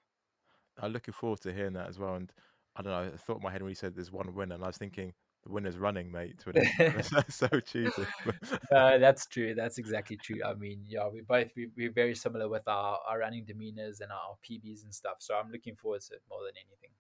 [0.80, 2.14] I'm looking forward to hearing that as well.
[2.14, 2.32] And
[2.76, 4.64] I don't know, I thought in my head when you said there's one winner, and
[4.64, 5.12] I was thinking
[5.44, 6.42] the winner's running, mate.
[6.78, 8.06] that's so cheesy.
[8.74, 9.54] uh, that's true.
[9.54, 10.40] That's exactly true.
[10.44, 14.12] I mean, yeah, we both we, we're very similar with our, our running demeanors and
[14.12, 15.16] our PBs and stuff.
[15.18, 16.90] So I'm looking forward to it more than anything.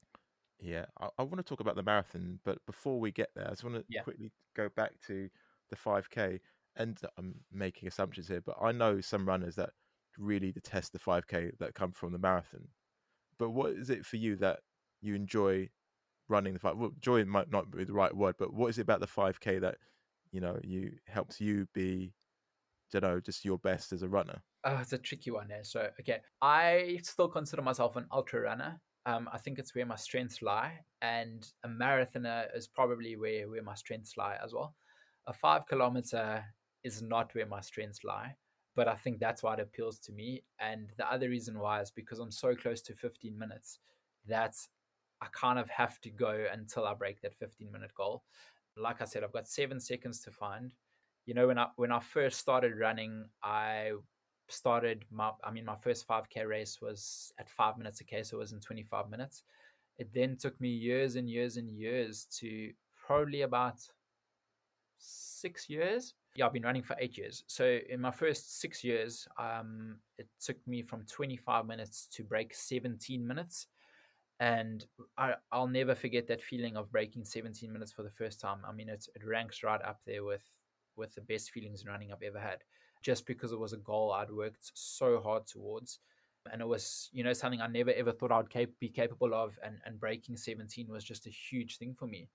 [0.60, 3.50] Yeah, I, I want to talk about the marathon, but before we get there, I
[3.50, 4.02] just want to yeah.
[4.02, 5.30] quickly go back to
[5.70, 6.40] the 5K
[6.76, 9.70] and I'm making assumptions here, but I know some runners that
[10.16, 12.68] really detest the 5K that come from the marathon.
[13.38, 14.60] But what is it for you that
[15.00, 15.70] you enjoy
[16.28, 16.78] running the five?
[16.78, 19.58] Well, joy might not be the right word, but what is it about the 5K
[19.60, 19.78] that
[20.32, 22.14] you know you helps you be,
[22.94, 24.42] you know, just your best as a runner?
[24.64, 25.64] Oh, it's a tricky one there.
[25.64, 28.80] So, okay, I still consider myself an ultra runner.
[29.08, 33.62] Um, I think it's where my strengths lie, and a marathoner is probably where where
[33.62, 34.74] my strengths lie as well.
[35.26, 36.44] A five kilometer
[36.84, 38.36] is not where my strengths lie.
[38.76, 40.44] But I think that's why it appeals to me.
[40.60, 43.80] And the other reason why is because I'm so close to 15 minutes
[44.28, 44.54] that
[45.20, 48.22] I kind of have to go until I break that 15 minute goal.
[48.76, 50.74] Like I said, I've got seven seconds to find.
[51.26, 53.92] You know, when I when I first started running, I
[54.48, 58.36] started my I mean my first 5k race was at five minutes a k, so
[58.36, 59.42] it was in 25 minutes.
[59.98, 62.72] It then took me years and years and years to
[63.06, 63.80] probably about
[64.98, 67.42] six years yeah, I've been running for eight years.
[67.48, 72.54] So in my first six years, um, it took me from 25 minutes to break
[72.54, 73.66] 17 minutes.
[74.38, 78.58] And I, I'll never forget that feeling of breaking 17 minutes for the first time.
[78.64, 80.44] I mean, it, it ranks right up there with,
[80.94, 82.62] with the best feelings in running I've ever had,
[83.02, 86.00] just because it was a goal I'd worked so hard towards.
[86.50, 89.58] And it was, you know, something I never ever thought I'd cap- be capable of.
[89.62, 92.28] And, and breaking 17 was just a huge thing for me.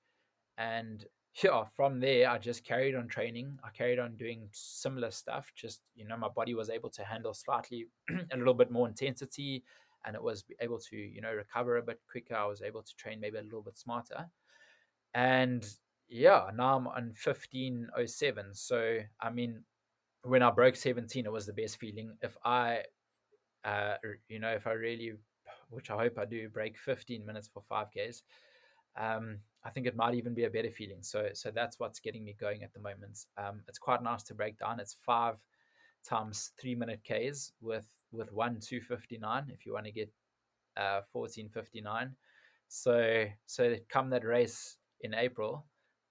[0.57, 1.03] And
[1.43, 3.57] yeah, from there, I just carried on training.
[3.63, 5.51] I carried on doing similar stuff.
[5.55, 7.87] Just, you know, my body was able to handle slightly
[8.31, 9.63] a little bit more intensity
[10.05, 12.35] and it was able to, you know, recover a bit quicker.
[12.35, 14.29] I was able to train maybe a little bit smarter.
[15.13, 15.65] And
[16.09, 18.53] yeah, now I'm on 1507.
[18.53, 19.63] So, I mean,
[20.23, 22.17] when I broke 17, it was the best feeling.
[22.21, 22.79] If I,
[23.63, 23.95] uh,
[24.27, 25.13] you know, if I really,
[25.69, 28.21] which I hope I do, break 15 minutes for 5Ks,
[28.97, 31.01] um, I think it might even be a better feeling.
[31.01, 33.25] So, so that's what's getting me going at the moment.
[33.37, 34.79] Um, it's quite nice to break down.
[34.79, 35.35] It's five
[36.07, 39.45] times three minute Ks with with one two fifty nine.
[39.47, 40.11] If you want to get
[40.77, 42.15] uh, fourteen fifty nine.
[42.67, 45.65] So, so come that race in April,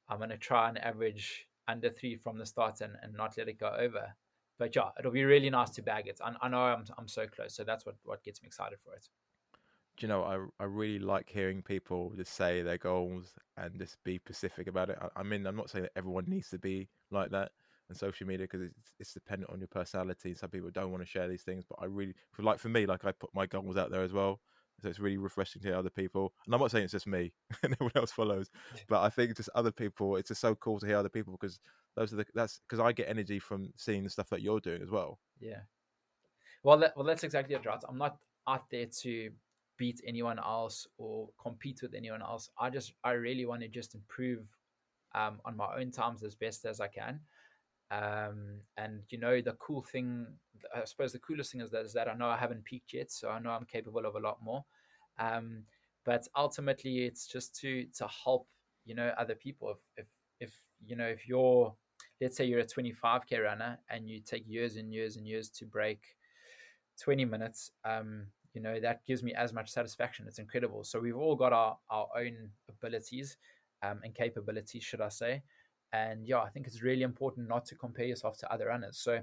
[0.08, 3.48] I'm going to try and average under three from the start and, and not let
[3.48, 4.14] it go over.
[4.58, 6.20] But yeah, it'll be really nice to bag it.
[6.22, 8.94] I, I know I'm I'm so close, so that's what what gets me excited for
[8.94, 9.08] it
[9.96, 14.02] do you know I I really like hearing people just say their goals and just
[14.04, 14.98] be specific about it.
[15.00, 17.52] I, I mean, I'm not saying that everyone needs to be like that
[17.90, 20.34] on social media because it's, it's dependent on your personality.
[20.34, 23.04] Some people don't want to share these things, but I really, like for me, like
[23.04, 24.40] I put my goals out there as well.
[24.82, 26.32] So it's really refreshing to hear other people.
[26.46, 28.50] And I'm not saying it's just me and everyone else follows,
[28.88, 30.16] but I think just other people.
[30.16, 31.60] It's just so cool to hear other people because
[31.96, 34.82] those are the that's because I get energy from seeing the stuff that you're doing
[34.82, 35.18] as well.
[35.40, 35.60] Yeah.
[36.62, 37.78] Well, that, well, that's exactly it, right?
[37.88, 39.30] I'm not out there to
[39.76, 42.50] beat anyone else or compete with anyone else.
[42.58, 44.46] I just I really want to just improve
[45.14, 47.20] um, on my own times as best as I can.
[47.90, 50.26] Um, and you know the cool thing,
[50.74, 53.10] I suppose the coolest thing is that, is that I know I haven't peaked yet,
[53.10, 54.64] so I know I'm capable of a lot more.
[55.18, 55.64] Um,
[56.04, 58.48] but ultimately, it's just to to help
[58.84, 59.70] you know other people.
[59.70, 60.06] If if
[60.40, 61.74] if you know if you're
[62.20, 65.66] let's say you're a 25k runner and you take years and years and years to
[65.66, 66.00] break
[67.00, 70.26] 20 minutes um, you know that gives me as much satisfaction.
[70.28, 70.84] It's incredible.
[70.84, 73.36] So we've all got our, our own abilities
[73.82, 75.42] um, and capabilities should i say.
[75.92, 78.98] And yeah i think it's really important not to compare yourself to other runners.
[78.98, 79.20] So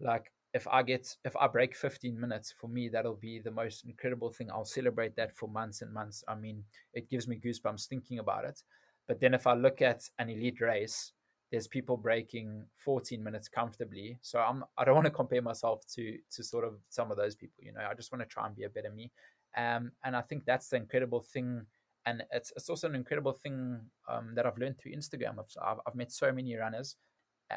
[0.00, 3.84] like if I get if I break 15 minutes for me that'll be the most
[3.84, 4.50] incredible thing.
[4.50, 6.22] I'll celebrate that for months and months.
[6.28, 8.60] I mean it gives me goosebumps thinking about it.
[9.08, 11.12] But then if I look at an elite race
[11.50, 14.18] there's people breaking 14 minutes comfortably.
[14.22, 17.34] So I'm I don't want to compare myself to to sort of some of those
[17.34, 17.86] people you know?
[17.90, 19.10] I just want to try and be a better me.
[19.56, 21.66] Um, and I think that's the incredible thing.
[22.04, 25.38] And it's it's also an incredible thing um, that I've learned through Instagram.
[25.38, 26.96] I've, I've met so many runners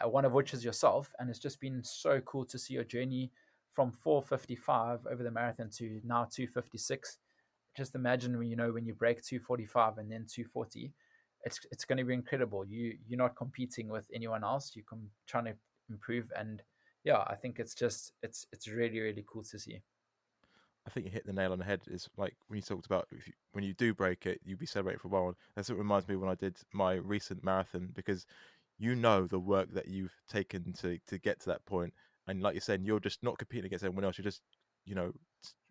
[0.03, 1.13] uh, one of which is yourself.
[1.19, 3.31] And it's just been so cool to see your journey
[3.73, 7.17] from 455 over the marathon to now 256.
[7.75, 10.93] Just imagine when you know when you break 245 and then 240,
[11.43, 12.65] it's it's going to be incredible.
[12.65, 14.71] You you're not competing with anyone else.
[14.75, 15.53] You're com- trying to
[15.89, 16.61] improve, and
[17.03, 19.81] yeah, I think it's just it's it's really really cool to see.
[20.87, 21.81] I think you hit the nail on the head.
[21.87, 24.99] Is like when you talked about you, when you do break it, you'll be celebrating
[24.99, 25.35] for a while.
[25.55, 28.25] That's what reminds me when I did my recent marathon because
[28.77, 31.93] you know the work that you've taken to to get to that point
[32.27, 34.41] and like you're saying you're just not competing against anyone else you're just
[34.85, 35.11] you know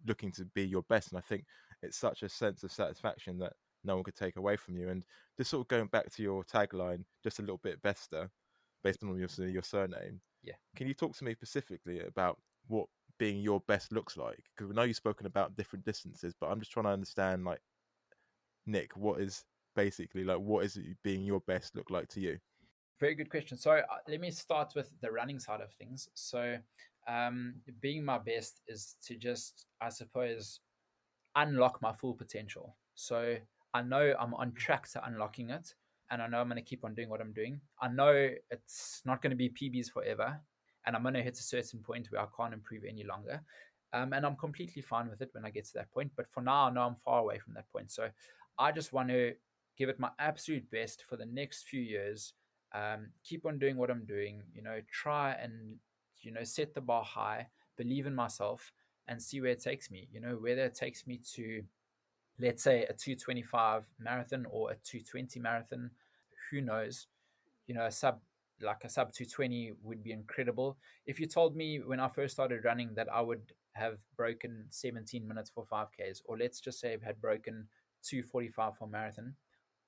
[0.06, 1.44] looking to be your best and i think
[1.82, 3.52] it's such a sense of satisfaction that
[3.84, 5.04] no one could take away from you and
[5.36, 8.30] just sort of going back to your tagline just a little bit better
[8.82, 10.54] based on your your surname yeah.
[10.76, 12.86] can you talk to me specifically about what
[13.18, 14.42] being your best looks like?
[14.54, 17.60] Because we know you've spoken about different distances but i'm just trying to understand like
[18.66, 19.44] nick what is
[19.76, 22.38] basically like what is being your best look like to you
[23.04, 23.58] very good question.
[23.58, 26.08] So uh, let me start with the running side of things.
[26.14, 26.56] So
[27.06, 30.60] um, being my best is to just, I suppose,
[31.36, 32.74] unlock my full potential.
[32.94, 33.36] So
[33.74, 35.74] I know I'm on track to unlocking it,
[36.10, 37.60] and I know I'm going to keep on doing what I'm doing.
[37.78, 40.40] I know it's not going to be PBs forever,
[40.86, 43.42] and I'm going to hit a certain point where I can't improve any longer.
[43.92, 46.10] Um, and I'm completely fine with it when I get to that point.
[46.16, 47.90] But for now, I know I'm far away from that point.
[47.90, 48.08] So
[48.58, 49.34] I just want to
[49.76, 52.32] give it my absolute best for the next few years
[52.74, 55.76] um, keep on doing what I'm doing, you know, try and,
[56.22, 57.46] you know, set the bar high,
[57.76, 58.72] believe in myself
[59.06, 61.62] and see where it takes me, you know, whether it takes me to,
[62.40, 65.90] let's say, a 225 marathon or a 220 marathon,
[66.50, 67.06] who knows,
[67.66, 68.20] you know, a sub,
[68.60, 70.76] like a sub 220 would be incredible.
[71.06, 75.26] If you told me when I first started running that I would have broken 17
[75.26, 77.68] minutes for 5Ks, or let's just say had broken
[78.02, 79.34] 245 for marathon,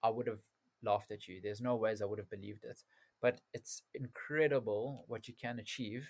[0.02, 0.40] I would have
[0.82, 1.40] laughed at you.
[1.42, 2.82] There's no ways I would have believed it.
[3.20, 6.08] But it's incredible what you can achieve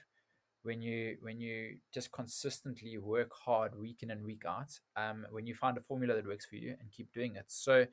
[0.62, 4.78] when you when you just consistently work hard week in and week out.
[4.96, 7.44] Um, when you find a formula that works for you and keep doing it.
[7.46, 7.86] So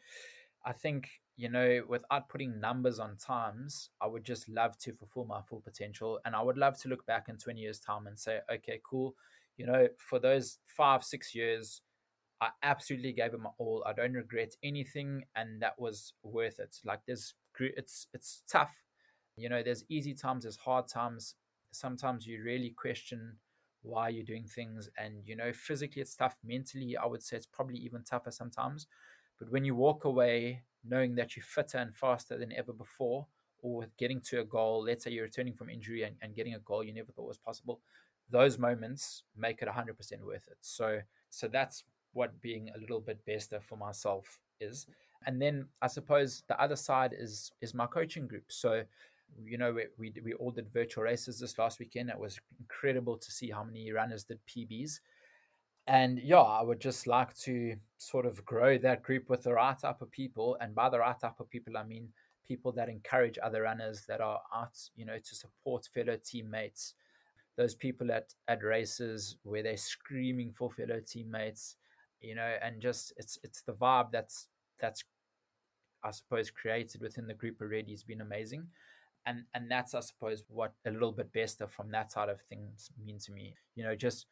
[0.66, 5.26] I think you know without putting numbers on times, I would just love to fulfill
[5.26, 8.18] my full potential, and I would love to look back in 20 years' time and
[8.18, 9.16] say, okay, cool.
[9.56, 11.82] You know, for those five six years
[12.42, 13.84] I absolutely gave it my all.
[13.88, 16.78] I don't regret anything, and that was worth it.
[16.84, 18.76] Like there's, it's it's tough.
[19.38, 21.36] You know, there's easy times, there's hard times.
[21.72, 23.38] Sometimes you really question
[23.82, 26.36] why you're doing things, and you know, physically it's tough.
[26.44, 28.88] Mentally, I would say it's probably even tougher sometimes.
[29.40, 33.26] But when you walk away knowing that you're fitter and faster than ever before,
[33.62, 36.54] or with getting to a goal, let's say you're returning from injury and, and getting
[36.54, 37.80] a goal you never thought was possible,
[38.30, 40.58] those moments make it 100% worth it.
[40.62, 44.88] So, so that's what being a little bit better for myself is.
[45.26, 48.46] And then I suppose the other side is is my coaching group.
[48.50, 48.84] So,
[49.46, 52.10] you know, we, we, we all did virtual races this last weekend.
[52.10, 55.00] It was incredible to see how many runners did PBs.
[55.88, 59.78] And yeah, I would just like to sort of grow that group with the right
[59.78, 60.58] type of people.
[60.62, 62.10] And by the right type of people, I mean
[62.48, 66.94] people that encourage other runners that are out, you know, to support fellow teammates.
[67.56, 71.76] Those people at, at races where they're screaming for fellow teammates,
[72.24, 74.48] you know, and just it's it's the vibe that's
[74.80, 75.04] that's
[76.04, 78.68] I suppose created within the group already has been amazing.
[79.26, 82.90] And and that's I suppose what a little bit better from that side of things
[83.04, 83.56] mean to me.
[83.76, 84.26] You know, just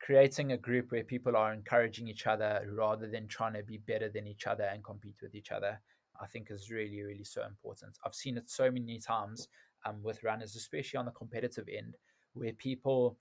[0.00, 4.08] creating a group where people are encouraging each other rather than trying to be better
[4.08, 5.80] than each other and compete with each other,
[6.20, 7.98] I think is really, really so important.
[8.04, 9.48] I've seen it so many times
[9.84, 11.96] um, with runners, especially on the competitive end,
[12.34, 13.16] where people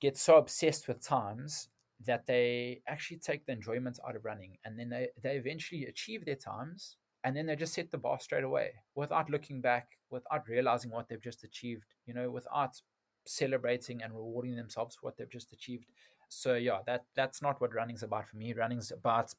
[0.00, 1.68] get so obsessed with times
[2.04, 6.24] that they actually take the enjoyment out of running and then they, they eventually achieve
[6.24, 10.46] their times and then they just set the bar straight away without looking back without
[10.46, 12.80] realizing what they've just achieved you know without
[13.28, 15.86] celebrating and rewarding themselves for what they've just achieved.
[16.28, 18.52] So yeah that that's not what running's about for me.
[18.52, 19.34] Running's about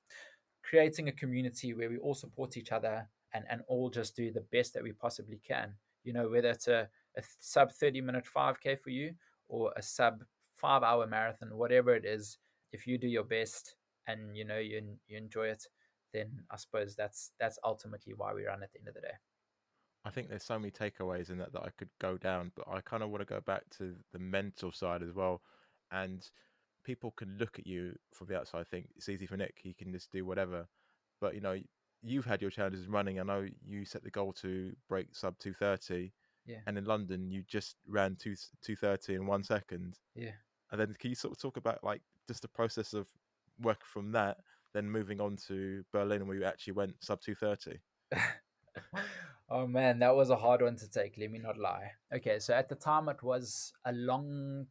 [0.63, 4.45] creating a community where we all support each other and and all just do the
[4.51, 5.73] best that we possibly can.
[6.03, 6.87] You know whether it's a,
[7.17, 9.13] a sub 30 minute 5k for you
[9.49, 10.23] or a sub
[10.55, 12.37] five hour marathon whatever it is
[12.71, 13.75] if you do your best
[14.07, 15.63] and you know you you enjoy it,
[16.13, 19.17] then I suppose that's that's ultimately why we run at the end of the day.
[20.05, 22.81] I think there's so many takeaways in that that I could go down, but I
[22.81, 25.41] kind of want to go back to the mental side as well.
[25.91, 26.25] And
[26.85, 29.91] people can look at you from the outside, think it's easy for Nick, he can
[29.91, 30.67] just do whatever.
[31.19, 31.59] But you know,
[32.01, 33.19] you've had your challenges running.
[33.19, 36.13] I know you set the goal to break sub two thirty.
[36.45, 36.59] Yeah.
[36.65, 39.99] And in London, you just ran two two thirty in one second.
[40.15, 40.31] Yeah.
[40.71, 43.07] And then can you sort of talk about like just the process of
[43.61, 44.37] work from that,
[44.73, 47.79] then moving on to Berlin where you actually went sub two thirty?
[49.49, 51.15] oh man, that was a hard one to take.
[51.17, 51.91] Let me not lie.
[52.13, 54.65] Okay, so at the time it was a long,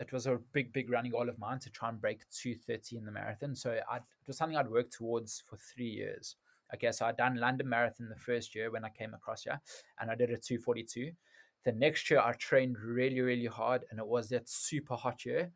[0.00, 3.04] it was a big, big running goal of mine to try and break 230 in
[3.04, 3.54] the marathon.
[3.54, 6.36] So I'd, it was something I'd worked towards for three years.
[6.74, 9.60] Okay, so I'd done London Marathon the first year when I came across here,
[10.00, 11.10] and I did a 242.
[11.64, 15.50] The next year I trained really, really hard, and it was that super hot year.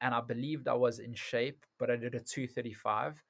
[0.00, 3.22] And I believed I was in shape, but I did a 235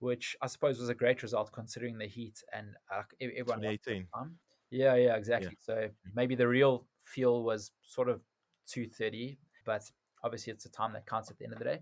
[0.00, 3.60] which I suppose was a great result considering the heat and uh, everyone.
[3.60, 4.06] 2018.
[4.70, 5.50] Yeah, yeah, exactly.
[5.50, 5.64] Yeah.
[5.64, 6.10] So mm-hmm.
[6.14, 8.20] maybe the real feel was sort of
[8.68, 9.90] 230, but
[10.22, 11.80] obviously it's a time that counts at the end of the day.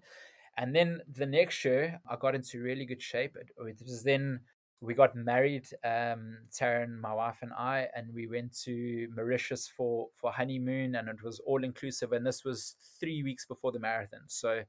[0.56, 3.36] And then the next year, I got into really good shape.
[3.36, 4.40] It, it was then
[4.80, 10.08] we got married, um, Taryn, my wife, and I, and we went to Mauritius for
[10.14, 12.12] for honeymoon, and it was all inclusive.
[12.12, 14.62] And this was three weeks before the marathon, so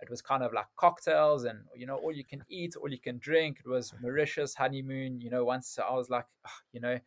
[0.00, 2.98] it was kind of like cocktails and you know all you can eat all you
[2.98, 3.60] can drink.
[3.64, 6.98] It was mauritius honeymoon you know once i was like oh, you know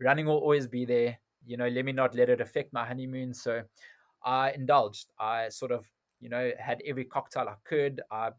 [0.00, 1.18] running will always be there.
[1.46, 3.34] You know let me not let it affect my honeymoon.
[3.34, 3.62] So
[4.24, 5.12] i indulged.
[5.18, 5.86] I sort of
[6.20, 8.00] you know had every cocktail i could.
[8.10, 8.30] I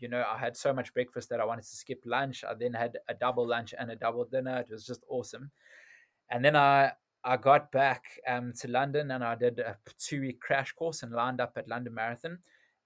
[0.00, 2.72] you know i had so much breakfast that i wanted to skip lunch i then
[2.72, 5.50] had a double lunch and a double dinner it was just awesome
[6.30, 6.90] and then i
[7.22, 11.12] I got back um, to London and I did a two week crash course and
[11.12, 12.38] lined up at London Marathon.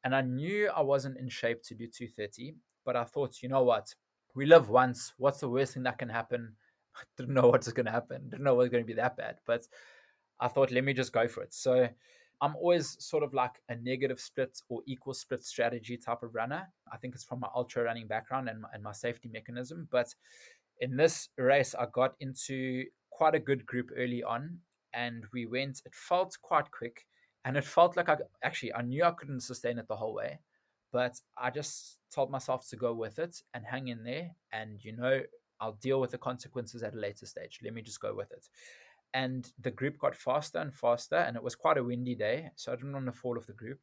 [0.02, 2.54] And I knew I wasn't in shape to do 230,
[2.84, 3.94] but I thought, you know what?
[4.34, 5.14] We live once.
[5.18, 6.54] What's the worst thing that can happen?
[6.96, 8.28] I didn't know what's going to happen.
[8.28, 9.36] Didn't know it was going to be that bad.
[9.46, 9.62] But
[10.40, 11.54] I thought, let me just go for it.
[11.54, 11.88] So
[12.40, 16.68] I'm always sort of like a negative split or equal split strategy type of runner.
[16.92, 19.88] I think it's from my ultra running background and my, and my safety mechanism.
[19.90, 20.14] But
[20.80, 24.58] in this race, I got into quite a good group early on
[24.92, 27.06] and we went, it felt quite quick
[27.44, 30.38] and it felt like I actually I knew I couldn't sustain it the whole way,
[30.92, 34.30] but I just told myself to go with it and hang in there.
[34.52, 35.20] And you know,
[35.60, 37.60] I'll deal with the consequences at a later stage.
[37.62, 38.46] Let me just go with it.
[39.14, 42.72] And the group got faster and faster, and it was quite a windy day, so
[42.72, 43.78] I didn't want to fall off the group.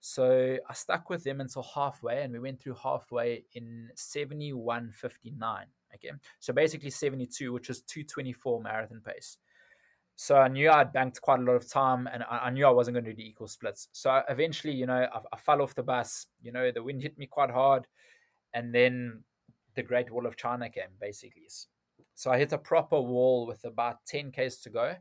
[0.00, 5.64] So I stuck with them until halfway, and we went through halfway in 71.59.
[5.94, 9.38] Okay, so basically 72, which is 224 marathon pace.
[10.16, 12.70] So I knew I'd banked quite a lot of time and I, I knew I
[12.70, 13.88] wasn't going to do equal splits.
[13.92, 16.26] So eventually, you know, I, I, fell off the bus.
[16.42, 17.86] You know, the wind hit me quite hard.
[18.54, 19.22] And then
[19.74, 21.48] the Great Wall of China came, basically.
[22.16, 24.94] So I hit a proper wall with about 10 Ks to go.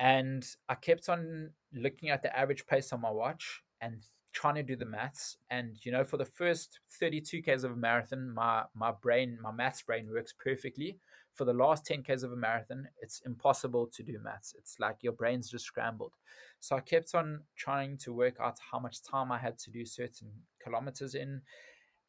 [0.00, 4.62] And I kept on looking at the average pace on my watch and trying to
[4.64, 5.38] do the maths.
[5.50, 9.52] And you know, for the first 32 k's of a marathon, my my brain, my
[9.52, 10.98] maths brain works perfectly.
[11.34, 14.56] For the last 10 k's of a marathon, it's impossible to do maths.
[14.58, 16.14] It's like your brain's just scrambled.
[16.58, 19.86] So I kept on trying to work out how much time I had to do
[19.86, 21.42] certain kilometers in.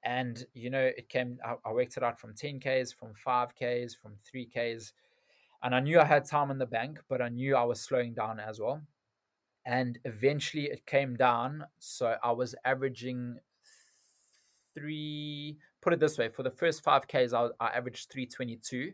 [0.05, 1.39] And you know, it came.
[1.43, 4.93] I, I worked it out from 10 k's, from 5 k's, from 3 k's.
[5.63, 8.13] And I knew I had time in the bank, but I knew I was slowing
[8.13, 8.81] down as well
[9.65, 11.65] and eventually it came down.
[11.79, 13.37] So I was averaging
[14.73, 15.57] three.
[15.81, 18.93] Put it this way: for the first five k's, I, I averaged three twenty two.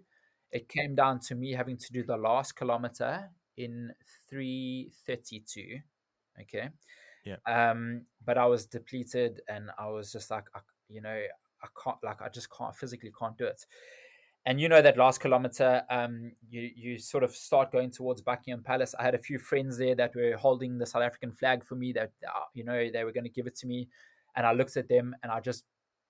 [0.51, 3.91] It came down to me having to do the last kilometer in
[4.29, 5.79] three thirty two.
[6.41, 6.69] Okay.
[7.25, 7.35] Yeah.
[7.45, 10.59] Um, but I was depleted, and I was just like, I,
[10.91, 11.09] you know,
[11.63, 13.65] I can't, like, I just can't physically can't do it
[14.45, 18.63] and you know that last kilometer, um, you you sort of start going towards Buckingham
[18.63, 18.95] Palace.
[18.97, 21.93] I had a few friends there that were holding the South African flag for me.
[21.93, 23.87] That uh, you know they were going to give it to me,
[24.35, 25.65] and I looked at them and I just,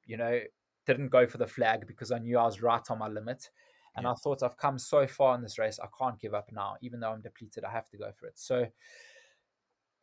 [0.06, 0.40] you know,
[0.86, 3.50] didn't go for the flag because I knew I was right on my limit.
[3.98, 4.12] And yeah.
[4.12, 6.76] I thought I've come so far in this race, I can't give up now.
[6.82, 8.40] Even though I'm depleted, I have to go for it.
[8.40, 8.66] So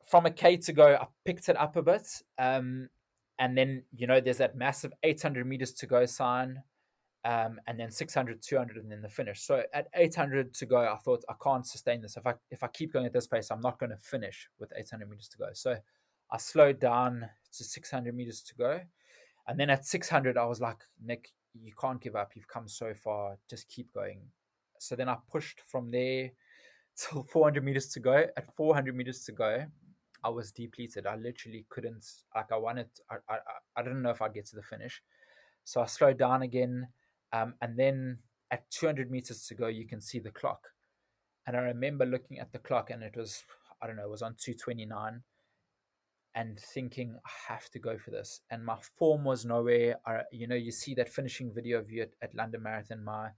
[0.06, 2.06] from a K to go, I picked it up a bit.
[2.38, 2.90] Um,
[3.38, 6.62] and then, you know, there's that massive 800 meters to go sign
[7.24, 9.42] um, and then 600, 200, and then the finish.
[9.42, 12.16] So at 800 to go, I thought I can't sustain this.
[12.16, 14.72] If I if I keep going at this pace, I'm not going to finish with
[14.76, 15.48] 800 meters to go.
[15.52, 15.76] So
[16.30, 18.80] I slowed down to 600 meters to go,
[19.46, 22.32] and then at 600, I was like, Nick, you can't give up.
[22.34, 23.36] You've come so far.
[23.48, 24.20] Just keep going.
[24.78, 26.30] So then I pushed from there
[26.96, 28.26] till 400 meters to go.
[28.36, 29.64] At 400 meters to go,
[30.24, 31.06] I was depleted.
[31.06, 32.04] I literally couldn't.
[32.34, 32.88] Like I wanted.
[33.10, 33.38] I I,
[33.76, 35.02] I didn't know if I'd get to the finish.
[35.64, 36.88] So I slowed down again
[37.32, 38.18] um, and then
[38.50, 40.68] at 200 meters to go, you can see the clock.
[41.46, 43.42] And I remember looking at the clock and it was,
[43.82, 45.22] I don't know, it was on 229
[46.34, 48.40] and thinking, I have to go for this.
[48.50, 49.96] And my form was nowhere.
[50.06, 53.02] I, you know, you see that finishing video of you at, at London Marathon.
[53.04, 53.30] My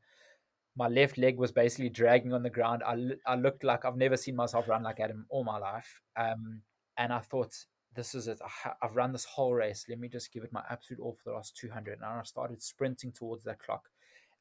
[0.77, 2.83] my left leg was basically dragging on the ground.
[2.87, 6.01] I, I looked like I've never seen myself run like Adam all my life.
[6.17, 6.63] Um,
[6.97, 7.55] and I thought,
[7.95, 8.39] this is it.
[8.43, 9.87] I, have run this whole race.
[9.89, 11.95] Let me just give it my absolute all for the last 200.
[11.95, 13.89] And I started sprinting towards that clock.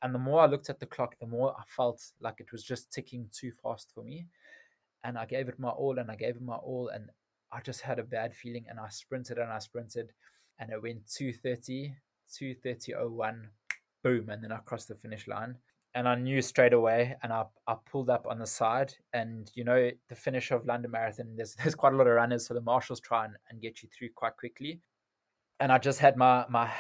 [0.01, 2.63] And the more I looked at the clock, the more I felt like it was
[2.63, 4.27] just ticking too fast for me.
[5.03, 6.89] And I gave it my all and I gave it my all.
[6.89, 7.09] And
[7.51, 8.65] I just had a bad feeling.
[8.69, 10.11] And I sprinted and I sprinted.
[10.59, 11.95] And it went 230,
[12.31, 13.45] 230.01,
[14.03, 14.29] boom.
[14.29, 15.55] And then I crossed the finish line.
[15.95, 17.15] And I knew straight away.
[17.23, 18.93] And I, I pulled up on the side.
[19.13, 22.47] And, you know, the finish of London Marathon, there's, there's quite a lot of runners.
[22.47, 24.81] So the marshals try and, and get you through quite quickly.
[25.59, 26.71] And I just had my, my,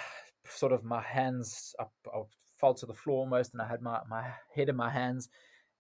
[0.45, 2.29] sort of my hands up, up
[2.59, 5.29] fell to the floor almost, and I had my, my head in my hands.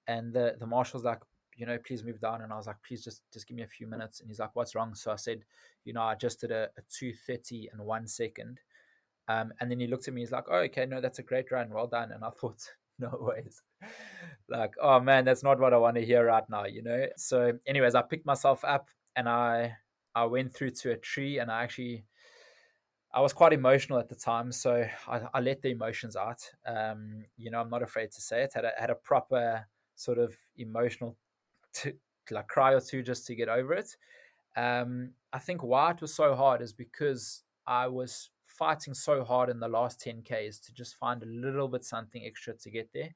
[0.07, 1.19] And the the marshal's like,
[1.55, 2.41] you know, please move down.
[2.41, 4.21] And I was like, please just just give me a few minutes.
[4.21, 4.95] And he's like, what's wrong?
[4.95, 5.43] So I said,
[5.85, 8.59] you know, I just did a, a two thirty and one second.
[9.27, 10.21] Um, and then he looked at me.
[10.21, 12.11] He's like, oh, okay, no, that's a great run, well done.
[12.11, 12.61] And I thought,
[13.11, 13.61] no ways,
[14.49, 17.07] like, oh man, that's not what I want to hear right now, you know.
[17.17, 19.75] So, anyways, I picked myself up and I
[20.15, 22.05] I went through to a tree and I actually
[23.11, 26.47] I was quite emotional at the time, so I, I let the emotions out.
[26.65, 28.53] Um, you know, I'm not afraid to say it.
[28.53, 31.17] Had a, had a proper sort of emotional,
[31.73, 31.93] t-
[32.29, 33.95] like cry or two just to get over it.
[34.55, 38.29] Um, I think why it was so hard is because I was
[38.59, 42.53] fighting so hard in the last 10Ks to just find a little bit something extra
[42.53, 43.15] to get there.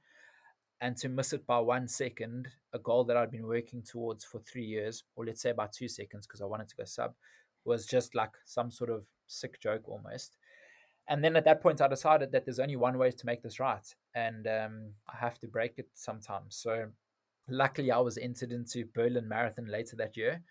[0.80, 4.40] And to miss it by one second, a goal that I'd been working towards for
[4.40, 7.14] three years, or let's say about two seconds because I wanted to go sub,
[7.66, 10.38] was just like some sort of sick joke almost.
[11.10, 13.60] And then at that point, I decided that there's only one way to make this
[13.60, 13.86] right,
[14.16, 16.56] and um, I have to break it sometimes.
[16.56, 16.88] So,
[17.50, 20.42] luckily, I was entered into Berlin Marathon later that year.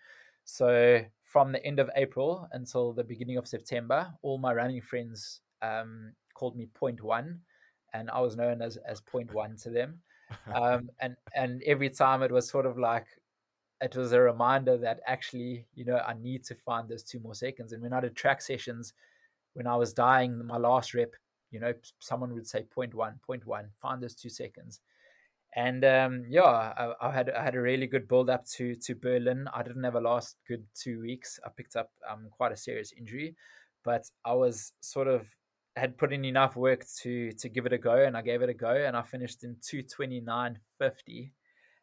[0.43, 1.03] So,
[1.33, 6.13] from the end of April until the beginning of September, all my running friends um,
[6.35, 7.39] called me Point One,
[7.93, 9.99] and I was known as as Point One to them.
[10.55, 13.05] Um, and and every time it was sort of like
[13.81, 17.35] it was a reminder that actually, you know, I need to find those two more
[17.35, 17.71] seconds.
[17.71, 18.93] And when I did track sessions,
[19.53, 21.13] when I was dying, my last rep,
[21.51, 24.79] you know, someone would say point one, point one, find those two seconds.
[25.55, 28.95] And um, yeah, I, I, had I had a really good build up to to
[28.95, 29.47] Berlin.
[29.53, 31.39] I didn't have a last good two weeks.
[31.45, 33.35] I picked up um, quite a serious injury,
[33.83, 35.27] but I was sort of
[35.75, 38.49] had put in enough work to to give it a go, and I gave it
[38.49, 41.33] a go, and I finished in two twenty nine fifty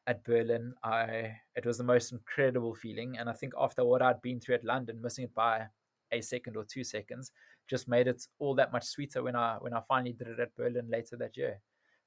[0.07, 3.17] at Berlin, I it was the most incredible feeling.
[3.19, 5.67] And I think after what I'd been through at London, missing it by
[6.13, 7.31] a second or two seconds
[7.69, 10.55] just made it all that much sweeter when I when I finally did it at
[10.57, 11.61] Berlin later that year.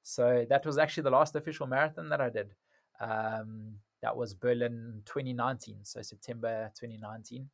[0.03, 2.53] So that was actually the last official marathon that I did.
[2.99, 7.49] Um, that was Berlin 2019, so September 2019.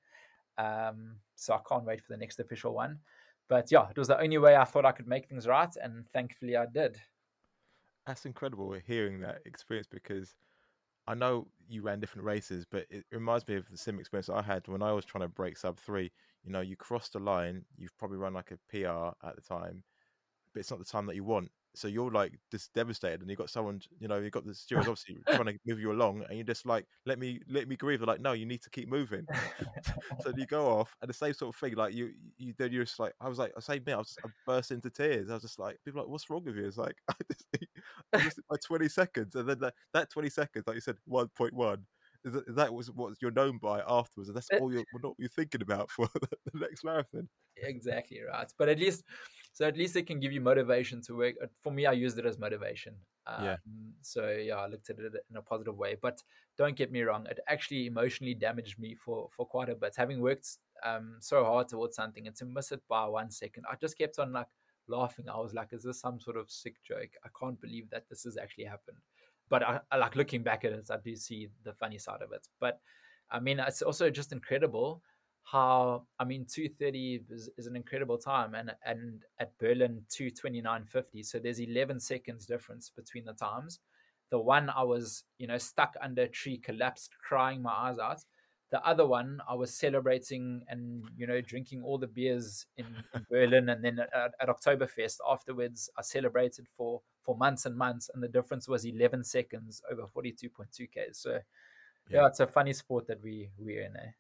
[0.57, 2.99] Um, so I can't wait for the next official one.
[3.47, 6.07] But yeah, it was the only way I thought I could make things right, and
[6.11, 6.99] thankfully I did
[8.09, 10.33] that's incredible hearing that experience because
[11.07, 14.41] I know you ran different races, but it reminds me of the same experience I
[14.41, 16.11] had when I was trying to break sub three.
[16.43, 19.83] You know, you cross the line, you've probably run like a PR at the time,
[20.53, 23.39] but it's not the time that you want so you're like just devastated and you've
[23.39, 26.35] got someone you know you've got the stewards obviously trying to move you along and
[26.37, 27.99] you're just like let me let me grieve.
[27.99, 29.27] They're like no you need to keep moving.
[30.19, 32.83] So you go off and the same sort of thing like you you then you're
[32.85, 35.29] just like i was like i say me i was just, I burst into tears.
[35.29, 36.65] I was just like people like what's wrong with you?
[36.67, 37.45] It's like i just,
[38.13, 41.85] I just my 20 seconds and then that, that 20 seconds like you said 1.1
[42.23, 45.61] that was what you're known by afterwards, and that's eh all you're what you're thinking
[45.61, 47.29] about for the next marathon.
[47.57, 49.03] Exactly right, but at least
[49.51, 51.35] so at least it can give you motivation to work.
[51.61, 52.95] For me, I used it as motivation.
[53.27, 53.55] Um, yeah.
[54.01, 55.97] So yeah, I looked at it in a positive way.
[56.01, 56.21] But
[56.57, 59.93] don't get me wrong, it actually emotionally damaged me for for quite a bit.
[59.95, 63.75] Having worked um, so hard towards something and to miss it by one second, I
[63.75, 64.47] just kept on like
[64.87, 65.29] laughing.
[65.29, 67.11] I was like, "Is this some sort of sick joke?
[67.23, 68.97] I can't believe that this has actually happened."
[69.49, 72.31] But I, I like looking back at it, I do see the funny side of
[72.31, 72.47] it.
[72.59, 72.79] But
[73.31, 75.01] I mean, it's also just incredible
[75.51, 81.39] how I mean 230 is, is, an incredible time and and at Berlin 229.50 so
[81.39, 83.79] there's 11 seconds difference between the times
[84.29, 88.23] the one I was you know stuck under a tree collapsed crying my eyes out
[88.71, 92.85] the other one I was celebrating and you know drinking all the beers in,
[93.15, 98.11] in Berlin and then at, at Oktoberfest afterwards I celebrated for for months and months
[98.13, 102.21] and the difference was 11 seconds over 42.2k so yeah.
[102.21, 104.11] yeah, it's a funny sport that we we're in eh?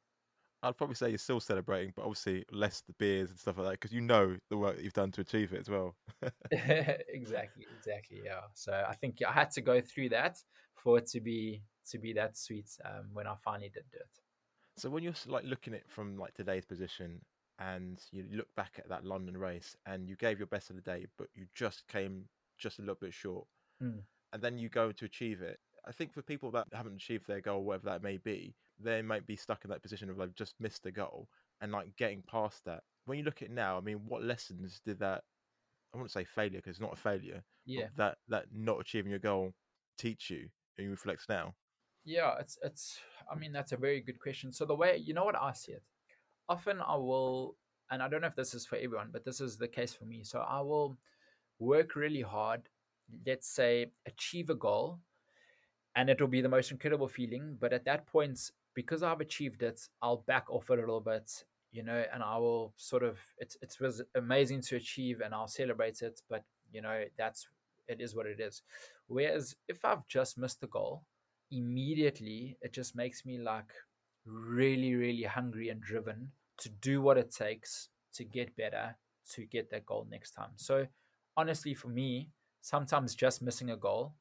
[0.61, 3.71] I'd probably say you're still celebrating, but obviously less the beers and stuff like that
[3.73, 5.95] because you know the work that you've done to achieve it as well.
[6.51, 8.21] exactly, exactly.
[8.23, 8.41] Yeah.
[8.53, 10.37] So I think I had to go through that
[10.75, 14.19] for it to be to be that sweet um, when I finally did do it.
[14.77, 17.21] So when you're like looking at it from like today's position,
[17.59, 20.81] and you look back at that London race, and you gave your best of the
[20.81, 22.25] day, but you just came
[22.57, 23.47] just a little bit short,
[23.81, 24.03] Mm.
[24.33, 25.59] and then you go to achieve it.
[25.85, 29.25] I think for people that haven't achieved their goal, whatever that may be, they might
[29.27, 31.27] be stuck in that position of like just missed the goal
[31.61, 32.83] and like getting past that.
[33.05, 35.23] When you look at it now, I mean, what lessons did that?
[35.93, 37.43] I wouldn't say failure because it's not a failure.
[37.75, 39.53] but Yeah, that that not achieving your goal
[39.97, 41.55] teach you, and you reflect now.
[42.05, 42.35] yeah.
[42.39, 42.99] It's it's.
[43.31, 44.51] I mean, that's a very good question.
[44.51, 45.83] So the way you know what I see it,
[46.47, 47.55] often I will,
[47.91, 50.05] and I don't know if this is for everyone, but this is the case for
[50.05, 50.23] me.
[50.23, 50.97] So I will
[51.59, 52.63] work really hard.
[53.25, 54.99] Let's say achieve a goal,
[55.95, 57.57] and it'll be the most incredible feeling.
[57.59, 61.31] But at that point, because I've achieved it, I'll back off a little bit,
[61.71, 65.47] you know, and I will sort of it's it was amazing to achieve, and I'll
[65.47, 66.21] celebrate it.
[66.29, 67.47] But you know, that's
[67.87, 68.61] it is what it is.
[69.07, 71.03] Whereas if I've just missed the goal,
[71.51, 73.71] immediately it just makes me like
[74.25, 78.95] really, really hungry and driven to do what it takes to get better,
[79.31, 80.51] to get that goal next time.
[80.55, 80.85] So
[81.37, 82.29] honestly, for me,
[82.61, 84.13] sometimes just missing a goal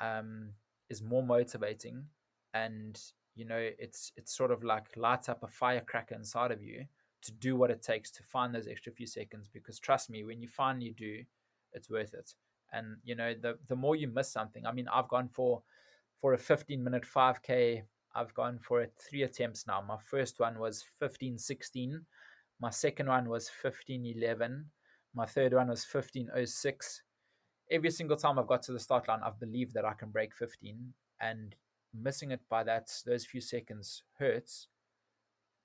[0.00, 0.50] um,
[0.88, 2.04] is more motivating,
[2.54, 3.00] and
[3.36, 6.86] you know, it's it's sort of like lights up a firecracker inside of you
[7.22, 9.48] to do what it takes to find those extra few seconds.
[9.52, 11.22] Because trust me, when you finally do,
[11.72, 12.34] it's worth it.
[12.72, 15.62] And you know, the the more you miss something, I mean, I've gone for
[16.20, 17.82] for a 15 minute 5k
[18.14, 22.04] i've gone for it three attempts now my first one was 1516
[22.60, 24.64] my second one was 1511
[25.14, 27.02] my third one was 1506
[27.70, 30.34] every single time i've got to the start line i've believed that i can break
[30.34, 31.54] 15 and
[32.02, 34.68] missing it by that those few seconds hurts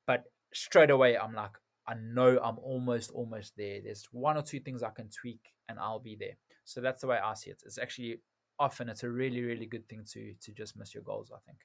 [0.07, 1.57] but straight away i'm like
[1.87, 5.79] i know i'm almost almost there there's one or two things i can tweak and
[5.79, 8.19] i'll be there so that's the way i see it it's actually
[8.59, 11.59] often it's a really really good thing to to just miss your goals i think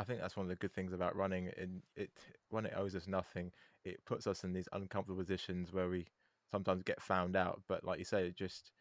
[0.00, 1.50] I think that's one of the good things about running.
[1.58, 2.08] In it,
[2.48, 3.52] when it owes us nothing,
[3.84, 6.06] it puts us in these uncomfortable positions where we
[6.50, 7.60] sometimes get found out.
[7.68, 8.72] But like you say, it just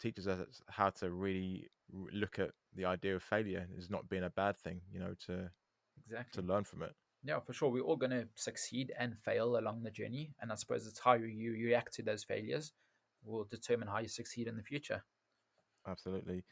[0.00, 4.30] teaches us how to really look at the idea of failure is not being a
[4.30, 4.80] bad thing.
[4.92, 5.50] You know, to
[6.04, 6.94] exactly to learn from it.
[7.22, 10.54] yeah for sure we're all going to succeed and fail along the journey and i
[10.54, 12.72] suppose it's how you, you react to those failures
[13.24, 15.04] will determine how you succeed in the future
[15.86, 16.44] Absolutely.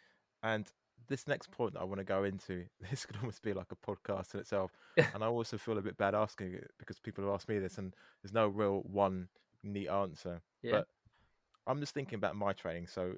[0.42, 0.70] And
[1.08, 3.76] this next point that I want to go into, this could almost be like a
[3.76, 4.72] podcast in itself.
[5.14, 7.78] And I also feel a bit bad asking it because people have asked me this,
[7.78, 9.28] and there's no real one
[9.62, 10.40] neat answer.
[10.62, 10.88] yeah But
[11.66, 12.86] I'm just thinking about my training.
[12.86, 13.14] So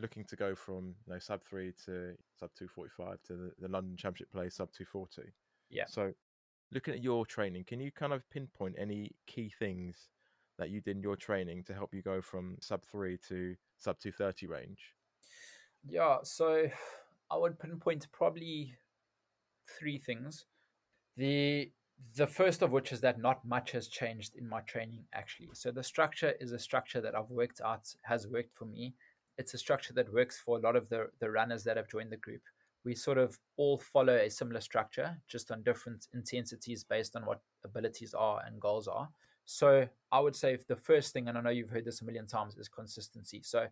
[0.00, 3.52] looking to go from you know sub three to sub two forty five to the,
[3.60, 5.32] the London Championship play sub two forty.
[5.70, 5.84] Yeah.
[5.88, 6.12] So
[6.72, 10.08] looking at your training, can you kind of pinpoint any key things
[10.58, 13.98] that you did in your training to help you go from sub three to sub
[13.98, 14.94] two thirty range?
[15.88, 16.66] Yeah, so
[17.30, 18.74] I would pinpoint probably
[19.78, 20.46] three things.
[21.16, 21.70] The
[22.14, 25.48] the first of which is that not much has changed in my training actually.
[25.54, 28.94] So the structure is a structure that I've worked out has worked for me.
[29.38, 32.12] It's a structure that works for a lot of the the runners that have joined
[32.12, 32.42] the group.
[32.84, 37.40] We sort of all follow a similar structure, just on different intensities based on what
[37.64, 39.08] abilities are and goals are.
[39.44, 42.26] So I would say the first thing, and I know you've heard this a million
[42.26, 43.42] times, is consistency.
[43.42, 43.66] So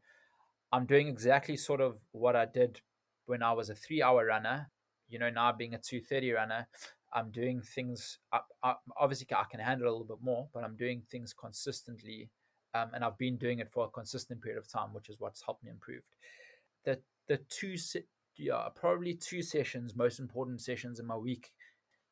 [0.73, 2.81] I'm doing exactly sort of what I did
[3.27, 4.71] when I was a three hour runner.
[5.09, 6.67] You know, now being a 230 runner,
[7.13, 8.19] I'm doing things.
[8.33, 12.31] I, I, obviously, I can handle a little bit more, but I'm doing things consistently.
[12.75, 15.43] Um, and I've been doing it for a consistent period of time, which is what's
[15.43, 16.03] helped me improve.
[16.85, 16.99] The,
[17.29, 18.07] the two, se-
[18.37, 21.53] yeah, probably two sessions, most important sessions in my week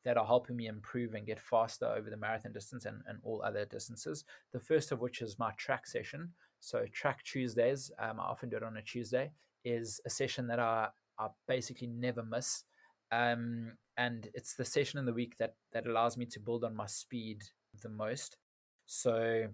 [0.05, 3.41] that are helping me improve and get faster over the marathon distance and, and all
[3.43, 4.25] other distances.
[4.51, 6.29] The first of which is my track session.
[6.59, 9.31] So track Tuesdays, um, I often do it on a Tuesday,
[9.65, 10.87] is a session that I,
[11.19, 12.63] I basically never miss.
[13.11, 16.75] Um, and it's the session in the week that that allows me to build on
[16.75, 17.43] my speed
[17.81, 18.37] the most.
[18.85, 19.47] So,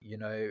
[0.00, 0.50] you know,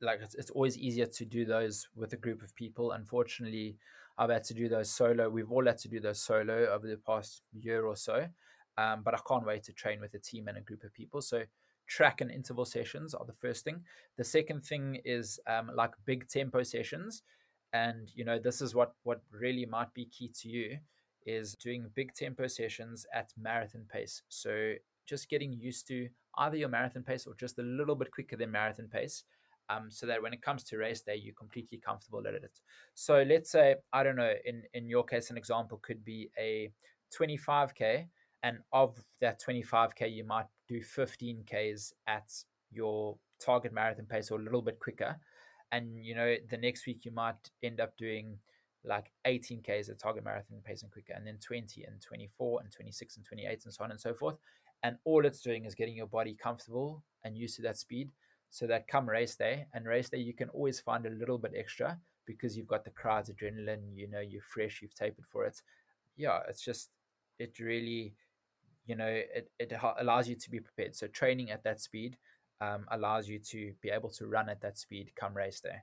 [0.00, 2.92] like it's, it's always easier to do those with a group of people.
[2.92, 3.76] Unfortunately,
[4.18, 5.28] I've had to do those solo.
[5.28, 8.26] We've all had to do those solo over the past year or so.
[8.76, 11.22] Um, but I can't wait to train with a team and a group of people.
[11.22, 11.42] So
[11.86, 13.82] track and interval sessions are the first thing.
[14.16, 17.22] The second thing is um, like big tempo sessions,
[17.72, 20.78] and you know this is what what really might be key to you
[21.26, 24.22] is doing big tempo sessions at marathon pace.
[24.28, 24.74] So
[25.06, 26.08] just getting used to
[26.38, 29.24] either your marathon pace or just a little bit quicker than marathon pace.
[29.68, 32.50] Um, so that when it comes to race day, you're completely comfortable at it.
[32.94, 36.72] So let's say, I don't know, in, in your case, an example could be a
[37.16, 38.06] 25K
[38.42, 42.32] and of that 25k you might do 15ks at
[42.72, 45.16] your target marathon pace or a little bit quicker
[45.72, 48.38] and you know the next week you might end up doing
[48.84, 52.72] like 18 Ks at target marathon pace and quicker, and then 20 and 24 and
[52.72, 54.36] 26 and 28 and so on and so forth.
[54.82, 58.10] And all it's doing is getting your body comfortable and used to that speed
[58.50, 61.52] so that come race day and race day, you can always find a little bit
[61.56, 65.60] extra because you've got the crowd's adrenaline, you know, you're fresh, you've tapered for it.
[66.16, 66.90] Yeah, it's just,
[67.38, 68.14] it really,
[68.86, 70.96] you know, it, it allows you to be prepared.
[70.96, 72.16] So training at that speed
[72.60, 75.82] um, allows you to be able to run at that speed come race day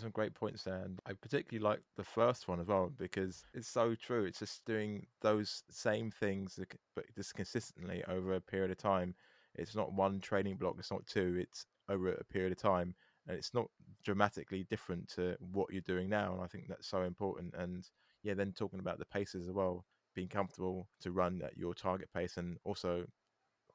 [0.00, 0.82] some great points there.
[0.82, 4.24] And I particularly like the first one as well because it's so true.
[4.24, 6.58] It's just doing those same things,
[6.94, 9.14] but just consistently over a period of time.
[9.54, 12.94] It's not one training block, it's not two, it's over a period of time.
[13.26, 13.66] And it's not
[14.04, 16.32] dramatically different to what you're doing now.
[16.32, 17.54] And I think that's so important.
[17.56, 17.88] And
[18.22, 19.84] yeah, then talking about the paces as well,
[20.14, 23.04] being comfortable to run at your target pace and also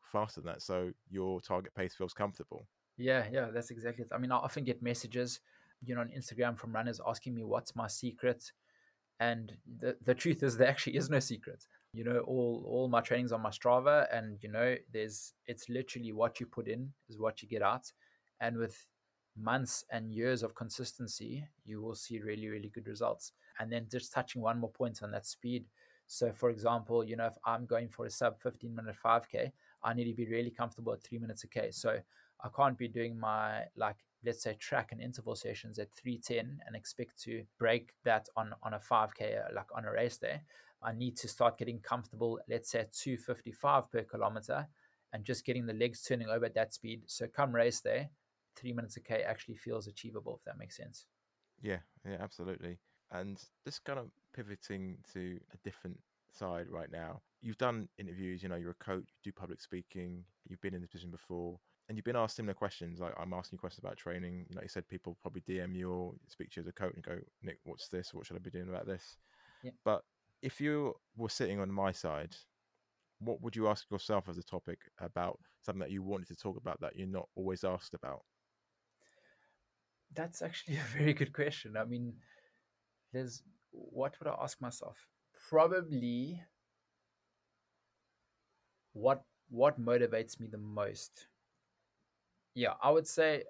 [0.04, 0.62] faster than that.
[0.62, 2.68] So your target pace feels comfortable.
[2.98, 4.12] Yeah, yeah, that's exactly it.
[4.14, 5.40] I mean, I often get messages
[5.86, 8.52] you know on Instagram from runners asking me what's my secret,
[9.20, 11.66] and the the truth is there actually is no secret.
[11.94, 16.12] You know, all all my trainings on my Strava, and you know, there's it's literally
[16.14, 17.92] what you put in is what you get out,
[18.40, 18.86] and with
[19.38, 23.34] months and years of consistency, you will see really really good results.
[23.60, 25.66] And then just touching one more point on that speed.
[26.08, 29.52] So, for example, you know, if I'm going for a sub 15 minute 5K,
[29.84, 31.72] I need to be really comfortable at three minutes a K.
[31.72, 32.00] So
[32.44, 36.76] I can't be doing my like let's say track and interval sessions at 310 and
[36.76, 40.42] expect to break that on on a 5k uh, like on a race day
[40.84, 44.68] i need to start getting comfortable let's say 255 per kilometer
[45.14, 47.04] and just getting the legs turning over at that speed.
[47.08, 48.10] So come race day
[48.56, 51.06] three minutes a k actually feels achievable if that makes sense.
[51.62, 52.80] Yeah yeah absolutely.
[53.12, 56.00] And just kind of pivoting to a different
[56.34, 60.24] side right now you've done interviews you know you're a coach you do public speaking
[60.48, 61.60] you've been in this position before
[61.92, 63.02] and you've been asked similar questions.
[63.02, 64.46] Like I'm asking you questions about training.
[64.56, 67.04] Like you said, people probably DM you or speak to you as a coach and
[67.04, 68.14] go, Nick, what's this?
[68.14, 69.18] What should I be doing about this?
[69.62, 69.72] Yeah.
[69.84, 70.02] But
[70.42, 72.34] if you were sitting on my side,
[73.20, 76.56] what would you ask yourself as a topic about something that you wanted to talk
[76.56, 78.22] about that you're not always asked about?
[80.16, 81.76] That's actually a very good question.
[81.76, 82.14] I mean,
[83.12, 84.96] there's what would I ask myself?
[85.50, 86.42] Probably
[88.94, 91.28] what what motivates me the most
[92.54, 93.44] yeah, I would say.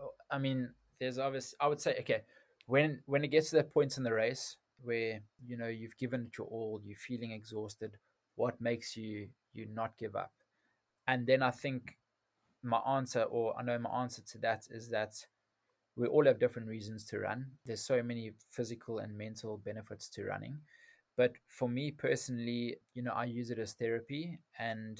[0.00, 1.54] Oh, I mean, there's obvious.
[1.60, 2.22] I would say okay,
[2.66, 6.26] when when it gets to that point in the race where you know you've given
[6.26, 7.96] it your all, you're feeling exhausted.
[8.36, 10.32] What makes you you not give up?
[11.06, 11.96] And then I think
[12.62, 15.14] my answer, or I know my answer to that, is that
[15.96, 17.46] we all have different reasons to run.
[17.64, 20.58] There's so many physical and mental benefits to running.
[21.16, 24.98] But for me personally, you know, I use it as therapy and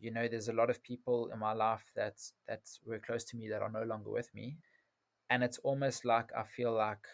[0.00, 3.36] you know there's a lot of people in my life that that were close to
[3.36, 4.56] me that are no longer with me.
[5.30, 7.06] And it's almost like i feel like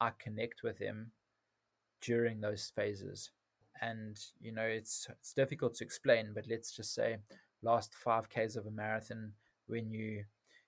[0.00, 1.12] i connect with them
[2.02, 3.30] during those phases.
[3.80, 7.18] And you know it's it's difficult to explain but let's just say
[7.62, 9.32] last 5ks of a marathon
[9.66, 10.24] when you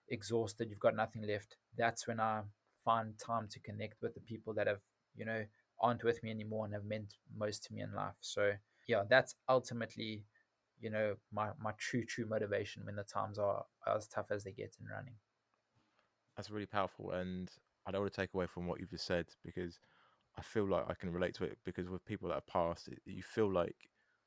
[0.08, 2.40] exhausted you've got nothing left that's when i
[2.84, 4.80] find time to connect with the people that have
[5.16, 5.44] you know
[5.80, 8.14] aren't with me anymore and have meant most to me in life.
[8.20, 8.52] So
[8.86, 10.24] yeah that's ultimately
[10.80, 14.52] you know my my true true motivation when the times are as tough as they
[14.52, 15.14] get in running.
[16.36, 17.50] That's really powerful and
[17.86, 19.78] i don't want to take away from what you've just said because
[20.38, 23.22] i feel like i can relate to it because with people that are past you
[23.22, 23.76] feel like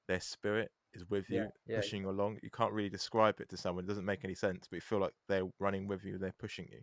[0.08, 2.10] their spirit is with you yeah, pushing yeah.
[2.10, 2.38] you along.
[2.44, 5.00] You can't really describe it to someone it doesn't make any sense but you feel
[5.00, 6.80] like they're running with you they're pushing you.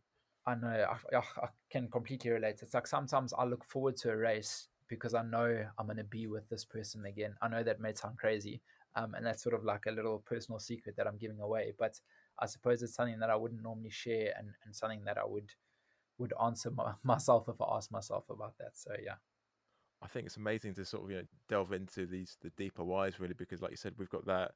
[0.47, 0.69] I know
[1.13, 2.61] I, I can completely relate.
[2.63, 6.05] It's like sometimes i look forward to a race because i know i'm going to
[6.05, 7.35] be with this person again.
[7.43, 8.61] I know that may sound crazy
[8.97, 11.75] um, and that's sort of like a little personal secret that I'm giving away.
[11.79, 11.99] But
[12.39, 15.51] I suppose it's something that I wouldn't normally share, and, and something that I would
[16.19, 18.73] would answer my, myself if I asked myself about that.
[18.75, 19.15] So yeah.
[20.03, 23.21] I think it's amazing to sort of you know delve into these the deeper whys
[23.21, 24.53] really because like you said we've got that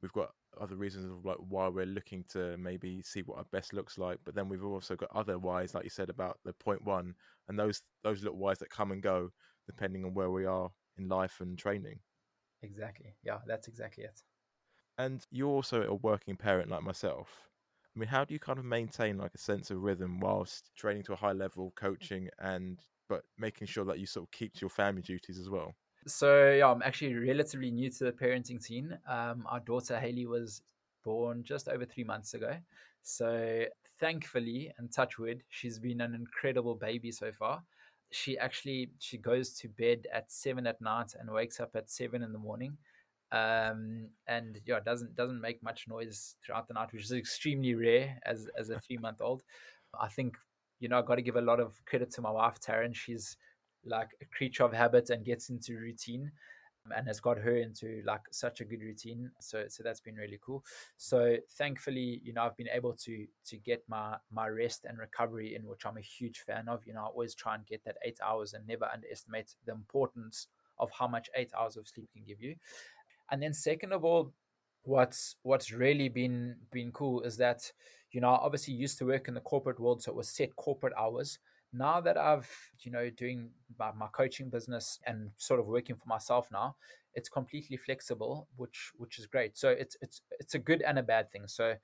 [0.00, 0.30] we've got
[0.60, 4.18] other reasons of like why we're looking to maybe see what our best looks like
[4.24, 7.14] but then we've also got other whys like you said about the point one
[7.48, 9.30] and those those little whys that come and go
[9.66, 11.98] depending on where we are in life and training
[12.64, 13.16] Exactly.
[13.22, 14.24] Yeah, that's exactly it.
[14.98, 17.48] And you're also a working parent like myself.
[17.94, 21.04] I mean, how do you kind of maintain like a sense of rhythm whilst training
[21.04, 24.60] to a high level, coaching, and but making sure that you sort of keep to
[24.62, 25.76] your family duties as well?
[26.06, 28.98] So yeah, I'm actually relatively new to the parenting scene.
[29.06, 30.62] Um, our daughter Haley was
[31.02, 32.58] born just over three months ago.
[33.02, 33.66] So
[33.98, 37.64] thankfully, and touch wood, she's been an incredible baby so far
[38.10, 42.22] she actually she goes to bed at seven at night and wakes up at seven
[42.22, 42.76] in the morning
[43.32, 48.18] um, and yeah doesn't doesn't make much noise throughout the night which is extremely rare
[48.24, 49.42] as as a three month old
[50.00, 50.36] i think
[50.78, 52.94] you know i got to give a lot of credit to my wife taryn.
[52.94, 53.36] She's
[53.84, 56.30] like a creature of habit and gets into routine
[56.94, 59.30] and has got her into like such a good routine.
[59.40, 60.64] So so that's been really cool.
[60.96, 65.54] So thankfully you know i've been able to to get my my rest and recovery
[65.54, 66.86] in which i'm a huge fan of.
[66.86, 70.48] You know i always try and get that eight hours and never underestimate the importance
[70.78, 72.56] of how much eight hours of sleep can give you.
[73.30, 74.32] And then second of all
[74.82, 77.70] what's what's really been been cool is that
[78.12, 80.54] you know I obviously used to work in the corporate world so it was set
[80.56, 81.38] corporate hours
[81.74, 82.48] now that I've,
[82.80, 86.76] you know, doing my, my, coaching business and sort of working for myself now,
[87.14, 89.56] it's completely flexible, which which is great.
[89.56, 91.46] So it's it's it's a good and a bad thing.
[91.46, 91.74] So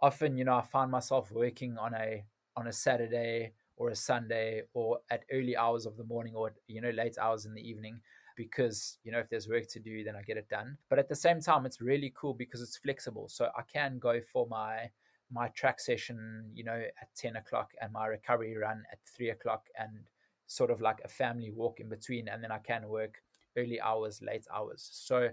[0.00, 2.24] often, you know, I find myself working on a
[2.56, 6.80] on a Saturday or a Sunday or at early hours of the morning or you
[6.80, 8.00] know late hours in the evening
[8.36, 10.76] because you know if there's work to do then I get it done.
[10.88, 13.28] But at the same time, it's really cool because it's flexible.
[13.28, 14.90] So I can go for my
[15.30, 19.66] my track session, you know, at 10 o'clock and my recovery run at three o'clock
[19.78, 19.90] and
[20.46, 22.28] sort of like a family walk in between.
[22.28, 23.22] And then I can work
[23.56, 24.88] early hours, late hours.
[24.92, 25.28] So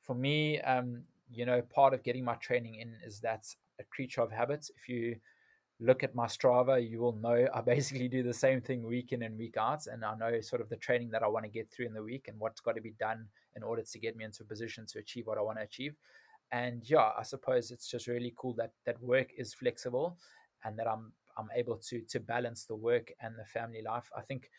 [0.00, 3.44] for me, um, you know, part of getting my training in is that
[3.78, 4.70] a creature of habits.
[4.74, 5.16] If you
[5.80, 9.22] look at my Strava, you will know I basically do the same thing week in
[9.22, 9.86] and week out.
[9.86, 12.02] And I know sort of the training that I want to get through in the
[12.02, 14.86] week and what's got to be done in order to get me into a position
[14.86, 15.94] to achieve what I want to achieve
[16.52, 20.16] and yeah i suppose it's just really cool that that work is flexible
[20.64, 24.10] and that i'm i'm able to to balance the work and the family life.
[24.16, 24.50] I think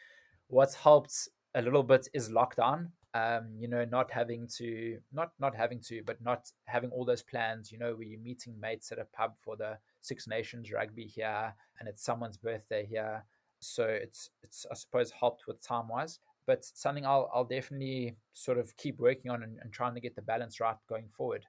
[0.48, 5.56] what's helped a little bit is lockdown um you know not having to not not
[5.56, 9.00] having to but not having all those plans you know where you're meeting mates at
[9.00, 13.24] a pub for the six nations rugby here and it's someone's birthday here.
[13.60, 18.58] So it's it's i suppose helped with time wise but something I'll, I'll definitely sort
[18.58, 21.44] of keep working on and, and trying to get the balance right going forward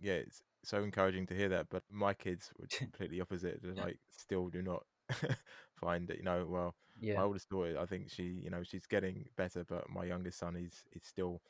[0.00, 1.66] yeah, it's so encouraging to hear that.
[1.70, 3.60] But my kids were completely opposite.
[3.62, 4.84] They're like, still do not
[5.80, 6.18] find it.
[6.18, 7.16] You know, well, yeah.
[7.16, 10.54] my oldest daughter, I think she, you know, she's getting better, but my youngest son,
[10.54, 11.40] he's he's still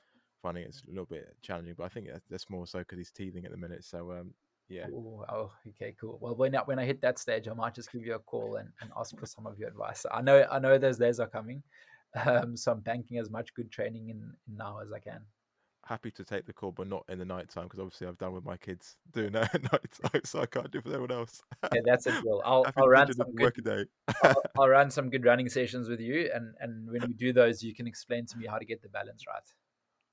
[0.42, 1.74] finding it's a little bit challenging.
[1.76, 3.84] But I think that's more so because he's teething at the minute.
[3.84, 4.34] So um,
[4.68, 4.88] yeah.
[4.88, 6.18] Ooh, oh, okay, cool.
[6.20, 8.56] Well, when I, when I hit that stage, I might just give you a call
[8.56, 10.06] and, and ask for some of your advice.
[10.10, 11.62] I know I know those days are coming,
[12.26, 15.20] um, so I'm banking as much good training in, in now as I can
[15.86, 18.32] happy to take the call, but not in the night time because obviously I've done
[18.32, 21.10] with my kids doing that at night time, so I can't do it for anyone
[21.10, 21.42] else.
[21.64, 22.14] Okay, that's it.
[22.24, 23.84] Well, I'll, I'll run some good, day.
[24.22, 27.62] I'll, I'll, run some good running sessions with you, and and when we do those,
[27.62, 29.42] you can explain to me how to get the balance right.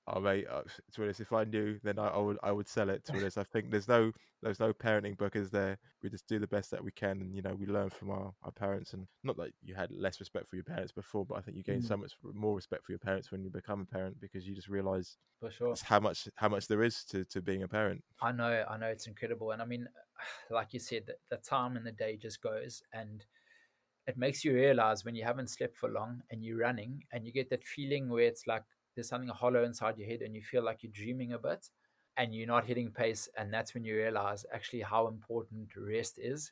[0.08, 2.68] Oh mate, uh, to be honest, if I knew, then I, I, would I would
[2.68, 3.06] sell it.
[3.06, 5.78] To be honest, I think there's no there's no parenting book, is there?
[6.02, 8.34] We just do the best that we can, and you know we learn from our,
[8.44, 8.94] our parents.
[8.94, 11.64] And not that you had less respect for your parents before, but I think you
[11.64, 11.88] gain mm.
[11.88, 14.70] so much more respect for your parents when you become a parent because you just
[14.70, 18.04] realize for sure how much how much there is to to being a parent.
[18.22, 19.88] I know, I know, it's incredible, and I mean,
[20.50, 23.24] like you said, the, the time and the day just goes and
[24.08, 27.32] it makes you realize when you haven't slept for long and you're running and you
[27.32, 28.64] get that feeling where it's like
[28.96, 31.70] there's something hollow inside your head and you feel like you're dreaming a bit
[32.18, 36.52] and you're not hitting pace and that's when you realize actually how important rest is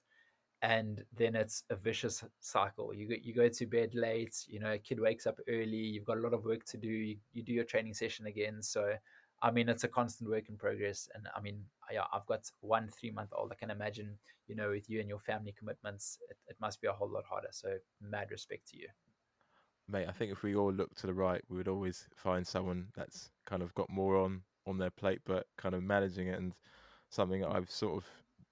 [0.61, 2.93] and then it's a vicious cycle.
[2.93, 6.05] You go, you go to bed late you know a kid wakes up early you've
[6.05, 8.61] got a lot of work to do you, you do your training session again.
[8.61, 8.93] So
[9.41, 12.89] i mean it's a constant work in progress and i mean yeah i've got one
[12.89, 14.17] three month old i can imagine
[14.47, 17.23] you know with you and your family commitments it, it must be a whole lot
[17.23, 17.47] harder.
[17.51, 18.87] So mad respect to you
[19.89, 22.87] mate, I think if we all look to the right, we would always find someone
[22.95, 26.37] that's kind of got more on on their plate, but kind of managing it.
[26.37, 26.53] And
[27.09, 28.05] something I've sort of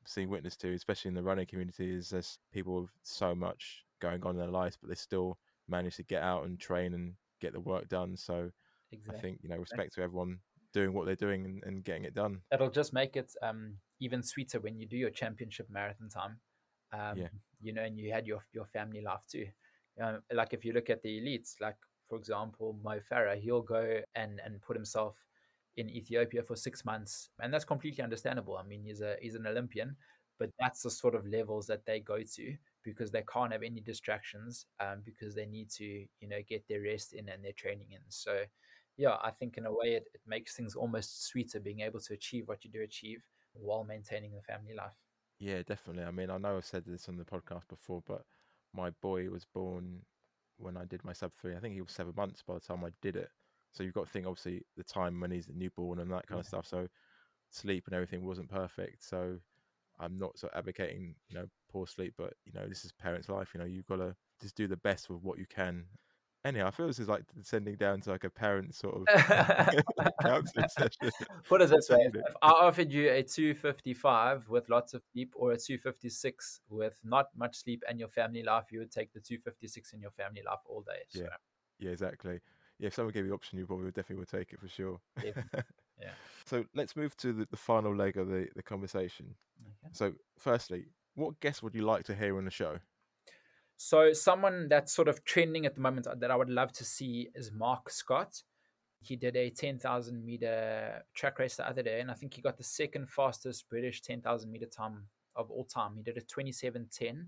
[0.06, 4.24] seen witness to, especially in the running community, is there's people with so much going
[4.24, 7.54] on in their lives, but they still manage to get out and train and get
[7.54, 8.16] the work done.
[8.16, 8.50] So
[8.92, 9.18] exactly.
[9.18, 10.40] I think you know, respect to everyone
[10.74, 12.42] doing what they're doing and, and getting it done.
[12.52, 16.40] It'll just make it um, even sweeter when you do your championship marathon time.
[16.94, 17.28] Um, yeah.
[17.62, 19.48] You know, and you had your your family life too.
[20.02, 21.78] Um, like if you look at the elites, like
[22.08, 25.16] for example, Mo Farah, he'll go and and put himself
[25.78, 28.58] in Ethiopia for six months, and that's completely understandable.
[28.58, 29.96] I mean, he's a he's an Olympian,
[30.40, 33.82] but that's the sort of levels that they go to because they can't have any
[33.82, 37.88] distractions, um, because they need to you know get their rest in and their training
[37.92, 38.02] in.
[38.10, 38.44] So,
[38.98, 42.14] yeah, I think in a way it, it makes things almost sweeter being able to
[42.14, 43.24] achieve what you do achieve
[43.54, 44.98] while maintaining the family life.
[45.40, 46.04] Yeah, definitely.
[46.04, 48.26] I mean, I know I've said this on the podcast before, but
[48.78, 50.04] my boy was born
[50.58, 51.56] when I did my sub three.
[51.56, 53.30] I think he was seven months by the time I did it.
[53.74, 56.42] So you've got to think, obviously, the time when he's newborn and that kind yeah.
[56.42, 56.68] of stuff.
[56.68, 56.88] So
[57.50, 59.04] sleep and everything wasn't perfect.
[59.04, 59.38] So
[60.00, 63.30] I'm not sort of advocating, you know, poor sleep, but you know, this is parents'
[63.30, 63.50] life.
[63.54, 65.86] You know, you've got to just do the best with what you can
[66.48, 69.06] Anyhow, I feel this is like descending down to like a parent sort of
[70.22, 71.12] counseling session.
[71.50, 75.52] Put it this way: if I offered you a 255 with lots of sleep, or
[75.52, 79.92] a 256 with not much sleep and your family life, you would take the 256
[79.92, 81.02] in your family life all day.
[81.10, 81.24] So.
[81.24, 81.28] Yeah,
[81.80, 82.40] Yeah, exactly.
[82.80, 84.70] Yeah, if someone gave you the option, you probably would definitely would take it for
[84.70, 85.02] sure.
[86.00, 86.12] Yeah.
[86.46, 89.34] So let's move to the, the final leg of the, the conversation.
[89.60, 89.90] Okay.
[89.94, 90.86] So, firstly,
[91.16, 92.78] what guest would you like to hear on the show?
[93.78, 96.84] So someone that's sort of trending at the moment uh, that I would love to
[96.84, 98.42] see is Marc Scott.
[99.00, 102.58] He did a 10,000 meter track race the other day, and I think he got
[102.58, 105.06] the second fastest British 10,000 meter time
[105.36, 105.96] of all time.
[105.96, 107.28] He did a 27.10,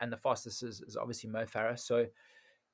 [0.00, 1.78] and the fastest is, is obviously Mo Farah.
[1.78, 2.06] So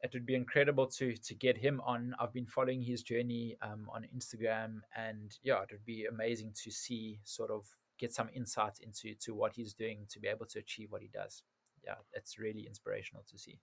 [0.03, 2.15] it would be incredible to to get him on.
[2.21, 6.71] I've been following his journey um, on Instagram, and yeah, it would be amazing to
[6.71, 7.67] see sort of
[7.99, 11.09] get some insight into to what he's doing to be able to achieve what he
[11.09, 11.43] does.
[11.87, 13.61] Yeah, it's really inspirational to see.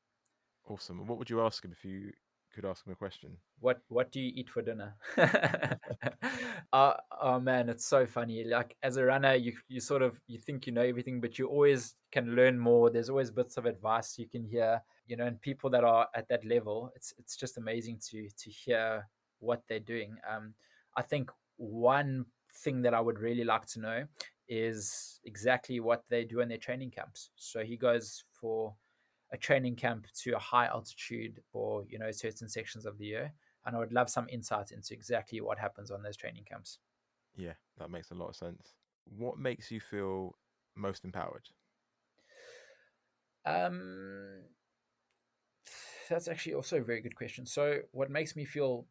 [0.68, 1.06] Awesome.
[1.06, 2.14] What would you ask him if you
[2.54, 3.38] could ask him a question?
[3.60, 4.96] What What do you eat for dinner?
[6.74, 8.44] uh, oh man, it's so funny.
[8.44, 11.48] Like as a runner, you you sort of you think you know everything, but you
[11.48, 12.90] always can learn more.
[12.90, 16.30] There's always bits of advice you can hear, you know, and people that are at
[16.30, 19.08] that level, it's it's just amazing to to hear
[19.40, 20.16] what they're doing.
[20.30, 20.54] Um,
[20.96, 22.26] I think one
[22.64, 24.06] thing that I would really like to know
[24.48, 27.32] is exactly what they do in their training camps.
[27.36, 28.76] So he goes for
[29.32, 33.34] a training camp to a high altitude for you know certain sections of the year
[33.66, 36.80] and i would love some insight into exactly what happens on those training camps
[37.36, 38.76] Yeah, that makes a lot of sense.
[39.06, 40.38] What makes you feel
[40.76, 41.50] most empowered?
[43.46, 44.44] um
[46.10, 48.88] that's actually also a very good question so what makes me feel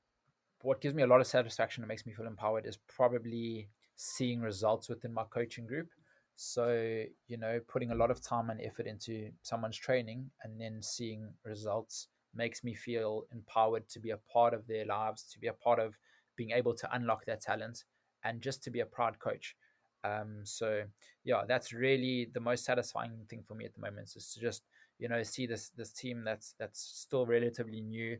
[0.62, 3.70] what gives me a lot of satisfaction and makes me feel empowered is probably
[4.02, 5.88] seeing results within my coaching group.
[6.34, 10.82] So you know putting a lot of time and effort into someone's training and then
[10.82, 15.48] seeing results makes me feel empowered to be a part of their lives to be
[15.48, 15.94] a part of
[16.36, 17.84] being able to unlock their talent
[18.24, 19.54] and just to be a proud coach.
[20.02, 20.82] Um, so
[21.22, 24.62] yeah that's really the most satisfying thing for me at the moment is to just
[24.98, 28.18] you know see this this team that's that's still relatively new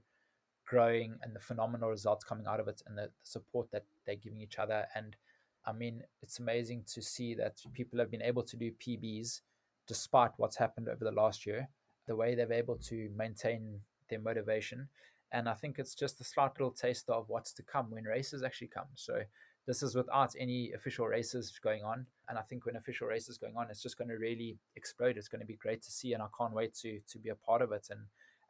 [0.65, 4.15] growing and the phenomenal results coming out of it and the, the support that they're
[4.15, 5.17] giving each other and
[5.65, 9.41] I mean, it's amazing to see that people have been able to do PBs
[9.87, 11.69] despite what's happened over the last year,
[12.07, 14.89] the way they've able to maintain their motivation.
[15.33, 18.43] And I think it's just a slight little taste of what's to come when races
[18.43, 18.89] actually come.
[18.95, 19.23] So
[19.67, 22.07] this is without any official races going on.
[22.29, 25.17] And I think when official races going on, it's just going to really explode.
[25.17, 27.35] It's going to be great to see, and I can't wait to to be a
[27.35, 28.01] part of it and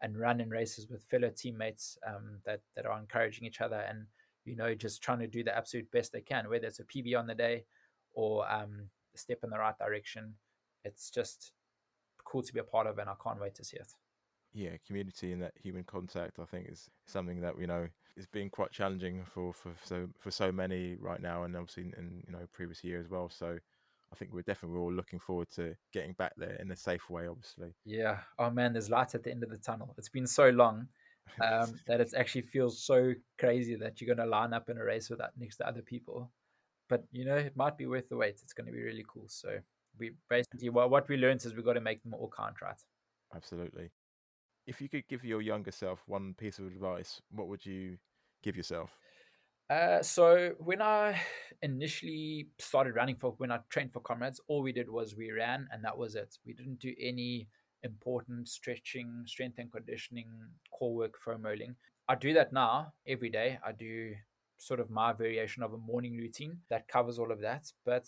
[0.01, 4.07] and run in races with fellow teammates um, that that are encouraging each other and
[4.45, 7.19] you know, just trying to do the absolute best they can, whether it's a PB
[7.19, 7.65] on the day
[8.15, 10.35] or um, a step in the right direction.
[10.85, 11.53] It's just
[12.25, 13.93] cool to be a part of, and I can't wait to see it.
[14.55, 18.51] Yeah, community and that human contact, I think, is something that you know is being
[18.51, 22.33] quite challenging for for so for so many right now, and obviously in, in you
[22.33, 23.31] know previous year as well.
[23.31, 23.59] So
[24.13, 27.09] I think we're definitely we're all looking forward to getting back there in a safe
[27.09, 27.75] way, obviously.
[27.85, 28.19] Yeah.
[28.39, 29.95] Oh man, there's light at the end of the tunnel.
[29.97, 30.89] It's been so long
[31.41, 34.85] um, that it actually feels so crazy that you're going to line up in a
[34.85, 36.31] race with that next to other people.
[36.89, 38.41] But you know, it might be worth the wait.
[38.43, 39.25] It's going to be really cool.
[39.29, 39.59] So
[39.99, 42.81] we basically well, what we learned is we've got to make them all count, right?
[43.35, 43.91] Absolutely.
[44.67, 47.97] If you could give your younger self one piece of advice, what would you
[48.43, 48.91] give yourself?
[49.71, 51.19] Uh, so when I
[51.63, 55.67] initially started running for when I trained for comrades, all we did was we ran
[55.73, 56.37] and that was it.
[56.45, 57.49] We didn't do any
[57.83, 60.29] important stretching, strength and conditioning,
[60.71, 61.75] core work, foam rolling.
[62.09, 63.59] I do that now every day.
[63.65, 64.15] I do
[64.59, 67.73] sort of my variation of a morning routine that covers all of that.
[67.85, 68.07] But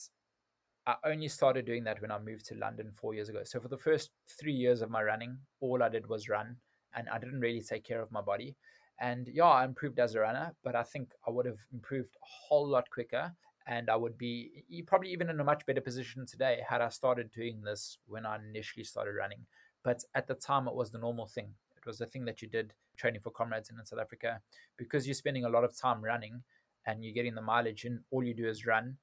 [0.86, 3.40] I only started doing that when I moved to London four years ago.
[3.44, 6.56] So for the first three years of my running, all I did was run
[6.94, 8.54] and I didn't really take care of my body.
[9.00, 12.26] And yeah, I improved as a runner, but I think I would have improved a
[12.26, 13.32] whole lot quicker
[13.66, 17.30] and I would be probably even in a much better position today had I started
[17.32, 19.40] doing this when I initially started running.
[19.84, 21.50] But at the time, it was the normal thing.
[21.76, 24.40] It was the thing that you did training for comrades in South Africa
[24.76, 26.42] because you're spending a lot of time running
[26.86, 28.96] and you're getting the mileage and all you do is run.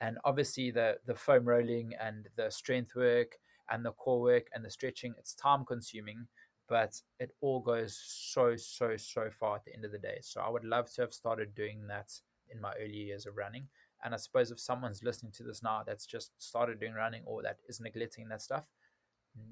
[0.00, 3.38] And obviously, the the foam rolling and the strength work
[3.70, 6.26] and the core work and the stretching, it's time consuming,
[6.68, 10.18] but it all goes so, so, so far at the end of the day.
[10.20, 12.12] So I would love to have started doing that
[12.50, 13.66] in my early years of running.
[14.04, 17.42] And I suppose if someone's listening to this now that's just started doing running or
[17.42, 18.64] that is neglecting that stuff,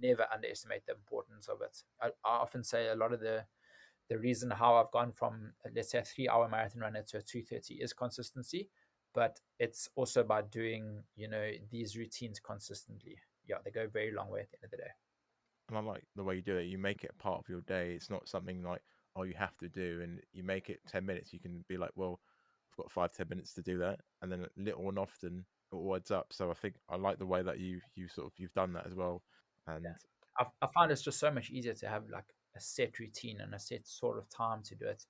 [0.01, 1.83] never underestimate the importance of it.
[2.01, 3.45] I, I, often say a lot of the
[4.09, 7.23] the reason how I've gone from let's say a three hour marathon runner to a
[7.23, 8.71] two thirty is consistency,
[9.15, 13.19] but it's also by doing you know these routines consistently.
[13.47, 14.91] Yeah, they go a very long way at the end of the day.
[15.69, 16.65] And I like the way you do it.
[16.65, 17.93] You make it part of your day.
[17.95, 18.83] It's not something like
[19.17, 21.33] oh you have to do, and you make it ten minutes.
[21.33, 22.21] You can be like, well,
[22.71, 25.97] I've got five ten minutes to do that, and then little and often it all
[25.97, 26.27] adds up.
[26.31, 28.87] So I think I like the way that you you sort of you've done that
[28.87, 29.23] as well.
[29.67, 29.95] And yeah.
[30.39, 33.55] I, I find it's just so much easier to have like a set routine and
[33.55, 35.05] a set sort of time to do it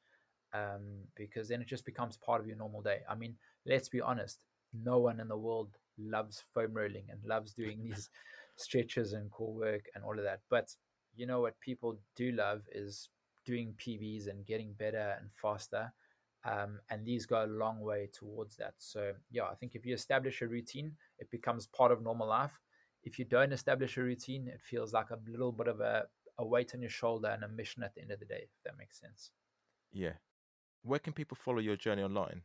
[0.55, 0.83] um,
[1.15, 3.01] because then it just becomes part of your normal day.
[3.09, 3.35] I mean,
[3.67, 4.41] let's be honest,
[4.73, 8.11] no one in the world loves foam rolling and loves doing these
[8.57, 10.41] stretches and core work and all of that.
[10.51, 10.75] But
[11.15, 13.09] you know what people do love is
[13.45, 15.93] doing PBs and getting better and faster.
[16.45, 18.75] Um, and these go a long way towards that.
[18.77, 22.61] So, yeah, I think if you establish a routine, it becomes part of normal life.
[23.07, 26.05] If you don't establish a routine, it feels like a little bit of a,
[26.39, 28.51] a weight on your shoulder and a mission at the end of the day, if
[28.65, 29.31] that makes sense.
[29.93, 30.13] Yeah.
[30.83, 32.43] Where can people follow your journey online?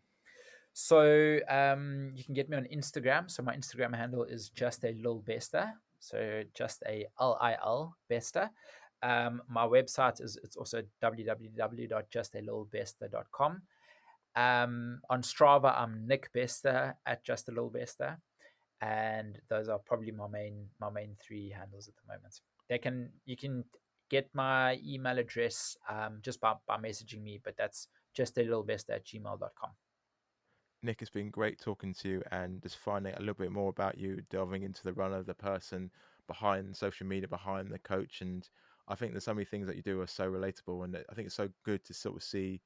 [0.73, 3.29] So um, you can get me on Instagram.
[3.29, 5.71] So my Instagram handle is just a lil bester.
[5.99, 8.49] So just a L I L bester.
[9.03, 13.61] Um, my website is it's also www.justalilbester.com.
[14.33, 18.17] Um, on Strava, I'm Nick Bester at Just a Little Bester,
[18.81, 22.39] and those are probably my main my main three handles at the moment.
[22.69, 23.63] They can you can
[24.09, 28.63] get my email address um, just by, by messaging me, but that's just a little
[28.63, 29.69] best at gmail.com.
[30.83, 33.97] Nick, it's been great talking to you and just finding a little bit more about
[33.97, 35.89] you, delving into the runner, the person
[36.27, 38.19] behind social media, behind the coach.
[38.19, 38.47] And
[38.89, 40.83] I think there's so many things that you do are so relatable.
[40.83, 42.61] And I think it's so good to sort of see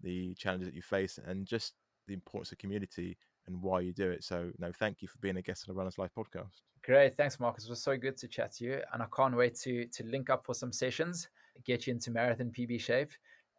[0.00, 1.74] the challenges that you face and just
[2.06, 4.24] the importance of community and why you do it.
[4.24, 6.62] So, no, thank you for being a guest on the Runners Life podcast.
[6.82, 7.64] Great, thanks, Marcus.
[7.64, 10.30] It was so good to chat to you, and I can't wait to to link
[10.30, 11.28] up for some sessions,
[11.64, 13.12] get you into marathon PB shape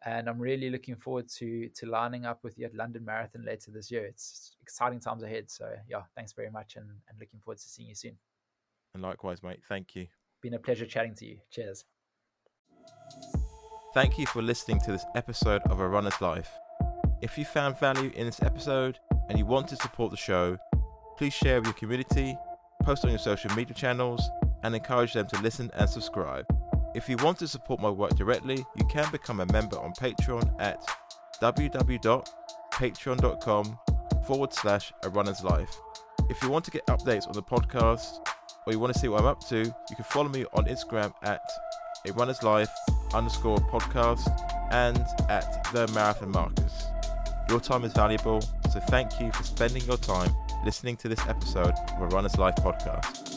[0.04, 3.70] and I'm really looking forward to to lining up with you at London Marathon later
[3.70, 4.04] this year.
[4.04, 5.50] It's exciting times ahead.
[5.50, 8.16] So yeah, thanks very much, and, and looking forward to seeing you soon.
[8.94, 9.60] And likewise, mate.
[9.68, 10.06] Thank you.
[10.40, 11.38] Been a pleasure chatting to you.
[11.50, 11.84] Cheers.
[13.94, 16.50] Thank you for listening to this episode of A Runner's Life.
[17.20, 18.98] If you found value in this episode
[19.28, 20.58] and you want to support the show,
[21.16, 22.36] please share with your community,
[22.82, 24.28] post on your social media channels,
[24.62, 26.44] and encourage them to listen and subscribe.
[26.94, 30.60] If you want to support my work directly, you can become a member on Patreon
[30.60, 30.82] at
[31.42, 33.78] www.patreon.com
[34.26, 35.76] forward slash a runner's life.
[36.28, 38.26] If you want to get updates on the podcast
[38.66, 41.12] or you want to see what I'm up to, you can follow me on Instagram
[41.22, 41.40] at
[42.06, 42.70] a runner's life
[43.14, 44.28] underscore podcast
[44.72, 44.98] and
[45.28, 46.97] at the marathon marcus.
[47.48, 50.30] Your time is valuable, so thank you for spending your time
[50.66, 53.27] listening to this episode of a runner's life podcast.